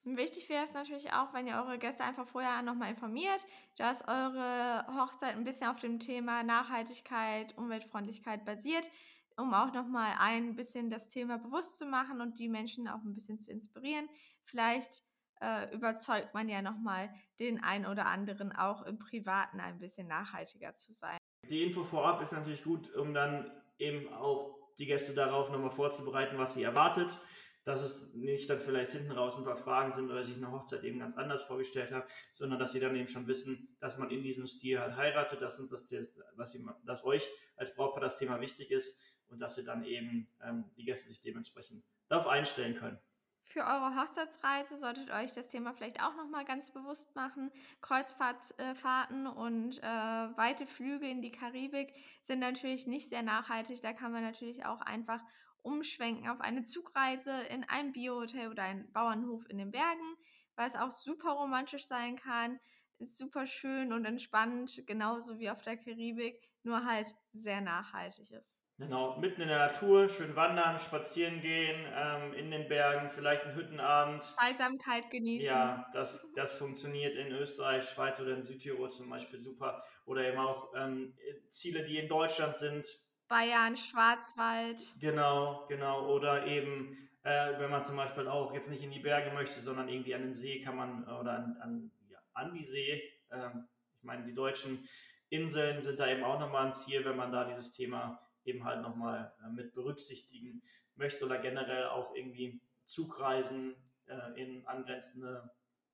Wichtig 0.04 0.49
wäre 0.49 0.64
es 0.64 0.75
natürlich 0.75 1.12
auch, 1.12 1.33
wenn 1.33 1.47
ihr 1.47 1.54
eure 1.54 1.78
Gäste 1.78 2.02
einfach 2.02 2.26
vorher 2.26 2.61
nochmal 2.62 2.90
informiert, 2.90 3.47
dass 3.76 4.07
eure 4.07 4.85
Hochzeit 4.88 5.37
ein 5.37 5.45
bisschen 5.45 5.69
auf 5.69 5.78
dem 5.78 6.00
Thema 6.00 6.42
Nachhaltigkeit, 6.42 7.57
Umweltfreundlichkeit 7.57 8.45
basiert, 8.45 8.90
um 9.37 9.54
auch 9.54 9.73
nochmal 9.73 10.12
ein 10.19 10.57
bisschen 10.57 10.90
das 10.90 11.09
Thema 11.09 11.38
bewusst 11.38 11.78
zu 11.78 11.87
machen 11.87 12.21
und 12.21 12.38
die 12.40 12.49
Menschen 12.49 12.88
auch 12.88 13.02
ein 13.04 13.14
bisschen 13.14 13.38
zu 13.38 13.52
inspirieren. 13.52 14.09
Vielleicht 14.42 15.04
äh, 15.42 15.75
überzeugt 15.75 16.32
man 16.34 16.49
ja 16.49 16.62
nochmal 16.62 17.11
den 17.40 17.62
einen 17.62 17.87
oder 17.87 18.06
anderen 18.06 18.52
auch 18.52 18.82
im 18.82 18.99
Privaten 18.99 19.61
ein 19.61 19.78
bisschen 19.78 20.06
nachhaltiger 20.06 20.75
zu 20.75 20.92
sein. 20.92 21.18
Die 21.49 21.62
Info 21.62 21.82
vorab 21.84 22.22
ist 22.22 22.32
natürlich 22.32 22.62
gut, 22.62 22.94
um 22.94 23.12
dann 23.12 23.50
eben 23.78 24.12
auch 24.12 24.56
die 24.78 24.87
Gäste 24.87 25.12
darauf 25.12 25.50
nochmal 25.50 25.70
vorzubereiten, 25.70 26.38
was 26.38 26.54
sie 26.54 26.62
erwartet 26.62 27.18
dass 27.64 27.80
es 27.80 28.12
nicht 28.14 28.50
dann 28.50 28.58
vielleicht 28.58 28.92
hinten 28.92 29.12
raus 29.12 29.37
ein 29.37 29.44
paar 29.44 29.56
Fragen 29.56 29.92
sind 29.92 30.11
oder 30.11 30.22
sich 30.25 30.37
eine 30.37 30.50
Hochzeit 30.50 30.82
eben 30.82 30.99
ganz 30.99 31.16
anders 31.16 31.42
vorgestellt 31.42 31.92
haben, 31.92 32.04
sondern 32.32 32.58
dass 32.58 32.72
sie 32.72 32.80
dann 32.80 32.96
eben 32.96 33.08
schon 33.08 33.26
wissen, 33.26 33.76
dass 33.80 33.99
man 33.99 34.11
in 34.11 34.22
diesem 34.22 34.46
Stil 34.46 34.80
halt 34.80 34.96
heiratet, 34.96 35.40
dass 35.40 35.58
uns 35.58 35.70
das, 35.70 35.88
was 36.34 36.52
sie, 36.52 36.64
dass 36.84 37.04
euch 37.04 37.28
als 37.56 37.75
Brautpaar 37.75 38.00
das 38.00 38.18
Thema 38.18 38.40
wichtig 38.40 38.70
ist 38.70 38.96
und 39.28 39.38
dass 39.38 39.54
sie 39.54 39.64
dann 39.64 39.84
eben 39.84 40.28
ähm, 40.42 40.64
die 40.76 40.84
Gäste 40.84 41.08
sich 41.08 41.20
dementsprechend 41.20 41.84
darauf 42.08 42.26
einstellen 42.26 42.75
können. 42.75 42.99
Für 43.44 43.64
eure 43.64 44.00
Hochzeitsreise 44.00 44.78
solltet 44.78 45.08
ihr 45.08 45.14
euch 45.14 45.34
das 45.34 45.49
Thema 45.49 45.75
vielleicht 45.75 46.02
auch 46.02 46.14
nochmal 46.16 46.44
ganz 46.44 46.70
bewusst 46.70 47.14
machen. 47.14 47.50
Kreuzfahrtfahrten 47.82 49.26
und 49.26 49.78
äh, 49.78 49.82
weite 49.82 50.66
Flüge 50.66 51.08
in 51.08 51.20
die 51.20 51.32
Karibik 51.32 51.92
sind 52.22 52.38
natürlich 52.38 52.87
nicht 52.87 53.08
sehr 53.08 53.22
nachhaltig. 53.22 53.82
Da 53.82 53.92
kann 53.92 54.12
man 54.12 54.22
natürlich 54.22 54.64
auch 54.64 54.80
einfach 54.80 55.20
umschwenken 55.62 56.28
auf 56.28 56.40
eine 56.40 56.62
Zugreise 56.62 57.30
in 57.42 57.64
ein 57.64 57.92
Biohotel 57.92 58.49
oder 58.49 58.62
einen 58.64 58.90
Bauernhof 58.92 59.49
in 59.49 59.58
den 59.58 59.70
Bergen, 59.70 60.16
weil 60.56 60.68
es 60.68 60.76
auch 60.76 60.90
super 60.90 61.32
romantisch 61.32 61.87
sein 61.87 62.16
kann, 62.16 62.58
ist 62.99 63.18
super 63.18 63.46
schön 63.46 63.92
und 63.92 64.04
entspannt, 64.04 64.82
genauso 64.87 65.38
wie 65.38 65.50
auf 65.50 65.62
der 65.62 65.76
Karibik, 65.76 66.40
nur 66.62 66.84
halt 66.84 67.14
sehr 67.32 67.61
nachhaltig 67.61 68.30
ist. 68.30 68.62
Genau, 68.82 69.16
mitten 69.18 69.42
in 69.42 69.48
der 69.48 69.58
Natur, 69.58 70.08
schön 70.08 70.34
wandern, 70.34 70.76
spazieren 70.76 71.40
gehen, 71.40 71.86
ähm, 71.95 72.34
in 72.34 72.50
den 72.50 72.66
Bergen, 72.66 73.08
vielleicht 73.08 73.45
einen 73.45 73.54
Hüttenabend. 73.54 74.25
Zweisamkeit 74.25 75.08
genießen. 75.08 75.47
Ja, 75.47 75.88
das, 75.92 76.28
das 76.34 76.54
funktioniert 76.54 77.14
in 77.14 77.28
Österreich, 77.28 77.88
Schweiz 77.88 78.18
oder 78.21 78.34
in 78.34 78.42
Südtirol 78.42 78.90
zum 78.90 79.08
Beispiel 79.08 79.38
super. 79.38 79.84
Oder 80.04 80.26
eben 80.26 80.38
auch 80.38 80.73
ähm, 80.75 81.14
Ziele, 81.49 81.84
die 81.84 81.97
in 81.97 82.08
Deutschland 82.08 82.56
sind, 82.56 82.84
Bayern, 83.28 83.76
Schwarzwald. 83.76 84.82
Genau, 85.00 85.64
genau. 85.68 86.08
Oder 86.14 86.47
eben, 86.47 87.08
äh, 87.23 87.58
wenn 87.58 87.71
man 87.71 87.84
zum 87.84 87.97
Beispiel 87.97 88.26
auch 88.26 88.52
jetzt 88.52 88.68
nicht 88.68 88.82
in 88.82 88.90
die 88.90 88.99
Berge 88.99 89.30
möchte, 89.30 89.60
sondern 89.60 89.88
irgendwie 89.88 90.14
an 90.14 90.23
den 90.23 90.34
See 90.34 90.60
kann 90.60 90.76
man, 90.76 91.04
oder 91.04 91.36
an, 91.36 91.56
an, 91.62 91.90
ja, 92.10 92.18
an 92.34 92.52
die 92.52 92.64
See. 92.64 93.00
Ähm, 93.30 93.68
ich 93.97 94.02
meine, 94.02 94.25
die 94.25 94.34
deutschen 94.34 94.86
Inseln 95.30 95.82
sind 95.82 96.00
da 96.00 96.08
eben 96.08 96.25
auch 96.25 96.40
nochmal 96.40 96.66
ein 96.66 96.75
Ziel, 96.75 97.04
wenn 97.04 97.16
man 97.16 97.30
da 97.30 97.45
dieses 97.45 97.71
Thema 97.71 98.21
eben 98.45 98.65
halt 98.65 98.83
nochmal 98.83 99.35
äh, 99.45 99.49
mit 99.50 99.75
berücksichtigen 99.75 100.63
möchte 100.95 101.25
oder 101.25 101.39
generell 101.39 101.89
auch 101.89 102.15
irgendwie 102.15 102.61
Zugreisen 102.85 103.75
äh, 104.07 104.41
in 104.41 104.67
angrenzende 104.67 105.50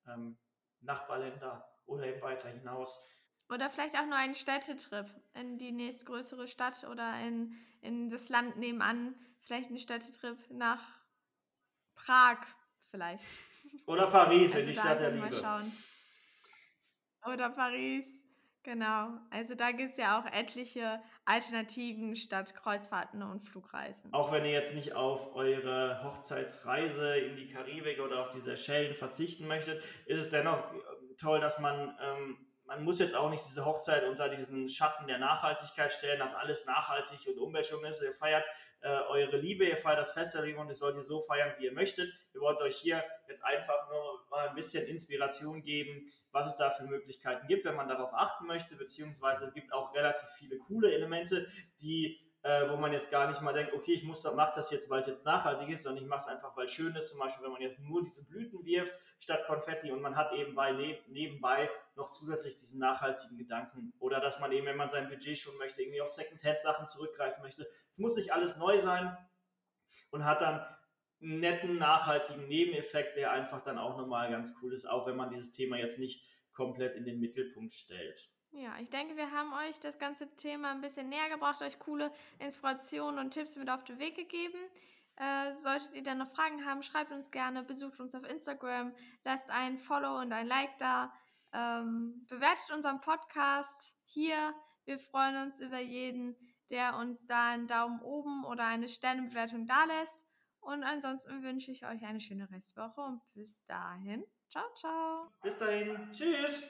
ähm, 0.07 0.37
Nachbarländer 0.81 1.69
oder 1.87 2.07
eben 2.07 2.23
weiter 2.23 2.49
hinaus 2.49 3.03
oder 3.51 3.71
vielleicht 3.71 3.97
auch 3.97 4.05
nur 4.05 4.17
einen 4.17 4.35
Städtetrip 4.35 5.07
in 5.35 5.59
die 5.59 5.73
nächstgrößere 5.73 6.47
Stadt 6.47 6.85
oder 6.85 7.19
in, 7.21 7.57
in 7.81 8.11
das 8.11 8.29
Land 8.29 8.59
nebenan. 8.59 9.15
Vielleicht 9.41 9.71
einen 9.71 9.79
Städtetrip 9.79 10.39
nach 10.51 10.83
Prag 11.95 12.39
vielleicht. 12.91 13.25
Oder 13.87 14.09
Paris 14.09 14.55
also 14.55 14.59
in 14.59 14.67
die 14.67 14.75
Stadt 14.75 15.01
der 15.01 15.11
Liebe. 15.13 15.33
Schauen. 15.33 15.73
Oder 17.27 17.49
Paris, 17.51 18.05
genau. 18.63 19.19
Also 19.31 19.55
da 19.55 19.73
gibt 19.73 19.91
es 19.91 19.97
ja 19.97 20.21
auch 20.21 20.27
etliche 20.27 21.03
Alternativen 21.29 22.17
statt 22.17 22.55
Kreuzfahrten 22.55 23.23
und 23.23 23.47
Flugreisen. 23.47 24.12
Auch 24.14 24.33
wenn 24.33 24.47
ihr 24.47 24.53
jetzt 24.53 24.75
nicht 24.75 24.95
auf 24.95 25.35
eure 25.35 26.03
Hochzeitsreise 26.03 27.19
in 27.19 27.37
die 27.37 27.49
Karibik 27.49 28.01
oder 28.01 28.23
auf 28.23 28.31
die 28.31 28.41
Seychellen 28.41 28.95
verzichten 28.95 29.47
möchtet, 29.47 29.83
ist 30.07 30.21
es 30.21 30.31
dennoch 30.31 30.64
toll, 31.19 31.41
dass 31.41 31.59
man 31.59 31.95
ähm, 32.01 32.38
man 32.68 32.85
muss 32.85 32.98
jetzt 32.98 33.16
auch 33.16 33.31
nicht 33.31 33.42
diese 33.48 33.64
Hochzeit 33.64 34.04
unter 34.04 34.28
diesen 34.28 34.68
Schatten 34.68 35.07
der 35.07 35.18
Nachhaltigkeit 35.18 35.90
stellen, 35.90 36.18
dass 36.18 36.35
alles 36.35 36.66
nachhaltig 36.66 37.26
und 37.26 37.38
umweltschonend 37.38 37.88
ist. 37.88 38.02
Ihr 38.02 38.12
feiert 38.12 38.46
äh, 38.83 38.88
eure 39.09 39.38
Liebe, 39.38 39.64
ihr 39.64 39.78
feiert 39.78 39.98
das 39.98 40.12
Fest 40.12 40.35
der 40.35 40.42
Liebe 40.42 40.61
und 40.61 40.68
ihr 40.68 40.74
sollt 40.74 40.94
ihr 40.94 41.02
so 41.02 41.22
feiern, 41.22 41.54
wie 41.57 41.64
ihr 41.64 41.72
möchtet. 41.72 42.12
Wir 42.33 42.42
wollten 42.42 42.62
euch 42.62 42.76
hier 42.76 43.02
jetzt 43.26 43.42
einfach 43.42 43.88
nur 43.88 44.26
mal 44.28 44.50
ein 44.50 44.54
bisschen 44.54 44.87
Inspiration 44.87 45.62
geben, 45.62 46.04
was 46.31 46.46
es 46.46 46.57
da 46.57 46.68
für 46.68 46.85
Möglichkeiten 46.85 47.46
gibt, 47.46 47.64
wenn 47.64 47.74
man 47.74 47.88
darauf 47.88 48.12
achten 48.12 48.46
möchte, 48.46 48.76
beziehungsweise 48.76 49.46
es 49.46 49.54
gibt 49.54 49.72
auch 49.72 49.94
relativ 49.94 50.28
viele 50.37 50.59
coole 50.59 50.92
Elemente, 50.92 51.46
die 51.81 52.28
äh, 52.49 52.71
wo 52.71 52.77
man 52.77 52.95
jetzt 52.95 53.11
gar 53.11 53.29
nicht 53.29 53.43
mal 53.43 53.53
denkt, 53.53 53.75
okay, 53.75 53.93
ich 53.93 54.05
muss 54.05 54.25
mach 54.35 54.55
das 54.55 54.71
jetzt, 54.71 54.89
weil 54.89 55.03
es 55.03 55.07
jetzt 55.07 55.25
nachhaltig 55.27 55.69
ist, 55.69 55.83
sondern 55.83 56.03
ich 56.03 56.09
mache 56.09 56.21
es 56.21 56.27
einfach, 56.29 56.57
weil 56.57 56.65
es 56.65 56.73
schön 56.73 56.97
ist. 56.97 57.11
Zum 57.11 57.19
Beispiel, 57.19 57.45
wenn 57.45 57.53
man 57.53 57.61
jetzt 57.61 57.79
nur 57.79 58.03
diese 58.03 58.25
Blüten 58.25 58.65
wirft 58.65 58.93
statt 59.21 59.45
Konfetti 59.47 59.93
und 59.93 60.01
man 60.01 60.17
hat 60.17 60.33
eben 60.33 60.55
bei, 60.55 60.73
nebenbei 61.09 61.69
noch 61.95 62.11
zusätzlich 62.11 62.57
diesen 62.57 62.81
nachhaltigen 62.81 63.37
Gedanken. 63.37 63.93
Oder 63.99 64.21
dass 64.21 64.41
man 64.41 64.51
eben, 64.53 64.67
wenn 64.67 64.79
man 64.79 64.89
sein 64.89 65.11
Budget 65.11 65.37
schon 65.37 65.59
möchte, 65.59 65.83
irgendwie 65.83 66.01
auf 66.01 66.09
Second-Hand-Sachen 66.09 66.87
zurückgreifen 66.87 67.43
möchte. 67.43 67.69
Es 67.91 67.99
muss 67.99 68.17
nicht 68.17 68.33
alles 68.33 68.57
neu 68.57 68.79
sein 68.79 69.15
und 70.11 70.25
hat 70.25 70.41
dann 70.41 70.67
einen 71.21 71.41
netten, 71.41 71.77
nachhaltigen 71.77 72.49
Nebeneffekt, 72.49 73.19
der 73.19 73.33
einfach 73.33 73.63
dann 73.63 73.77
auch 73.77 73.99
nochmal 73.99 74.31
ganz 74.31 74.55
cool 74.63 74.73
ist, 74.73 74.89
auch 74.89 75.07
wenn 75.07 75.17
man 75.17 75.29
dieses 75.29 75.51
Thema 75.51 75.77
jetzt 75.77 75.99
nicht 75.99 76.25
komplett 76.53 76.97
in 76.97 77.05
den 77.05 77.21
Mittelpunkt 77.21 77.73
stellt. 77.73 78.31
Ja, 78.53 78.75
ich 78.81 78.91
denke, 78.91 79.17
wir 79.17 79.31
haben 79.31 79.53
euch 79.53 79.79
das 79.79 79.99
ganze 79.99 80.35
Thema 80.35 80.71
ein 80.71 80.81
bisschen 80.81 81.09
näher 81.09 81.29
gebracht, 81.29 81.61
euch 81.63 81.79
coole 81.79 82.13
Inspirationen 82.39 83.19
und 83.19 83.33
Tipps 83.33 83.57
mit 83.57 83.69
auf 83.69 83.85
den 83.85 83.99
Weg 83.99 84.17
gegeben. 84.17 84.59
Äh, 85.17 85.53
solltet 85.53 85.95
ihr 85.95 86.03
dann 86.03 86.19
noch 86.19 86.31
Fragen 86.31 86.65
haben, 86.65 86.83
schreibt 86.83 87.13
uns 87.13 87.31
gerne, 87.31 87.63
besucht 87.63 88.01
uns 88.01 88.15
auf 88.15 88.25
Instagram, 88.25 88.95
lasst 89.25 89.51
ein 89.51 89.79
Follow 89.79 90.21
und 90.21 90.33
ein 90.33 90.47
Like 90.47 90.79
da, 90.79 91.13
ähm, 91.53 92.25
bewertet 92.29 92.71
unseren 92.73 93.01
Podcast 93.01 93.97
hier. 94.05 94.55
Wir 94.85 94.99
freuen 94.99 95.49
uns 95.49 95.61
über 95.61 95.81
jeden, 95.81 96.37
der 96.71 96.97
uns 96.97 97.27
da 97.27 97.51
einen 97.51 97.67
Daumen 97.67 98.01
oben 98.01 98.45
oder 98.45 98.65
eine 98.65 98.89
Sternebewertung 98.89 99.67
da 99.67 99.85
lässt. 99.85 100.25
Und 100.61 100.85
ansonsten 100.85 101.43
wünsche 101.43 101.71
ich 101.71 101.85
euch 101.85 102.05
eine 102.05 102.21
schöne 102.21 102.51
Restwoche 102.51 103.01
und 103.01 103.21
bis 103.33 103.65
dahin. 103.67 104.25
Ciao, 104.51 104.65
ciao. 104.75 105.33
Bis 105.43 105.57
dahin. 105.57 106.11
Tschüss. 106.13 106.63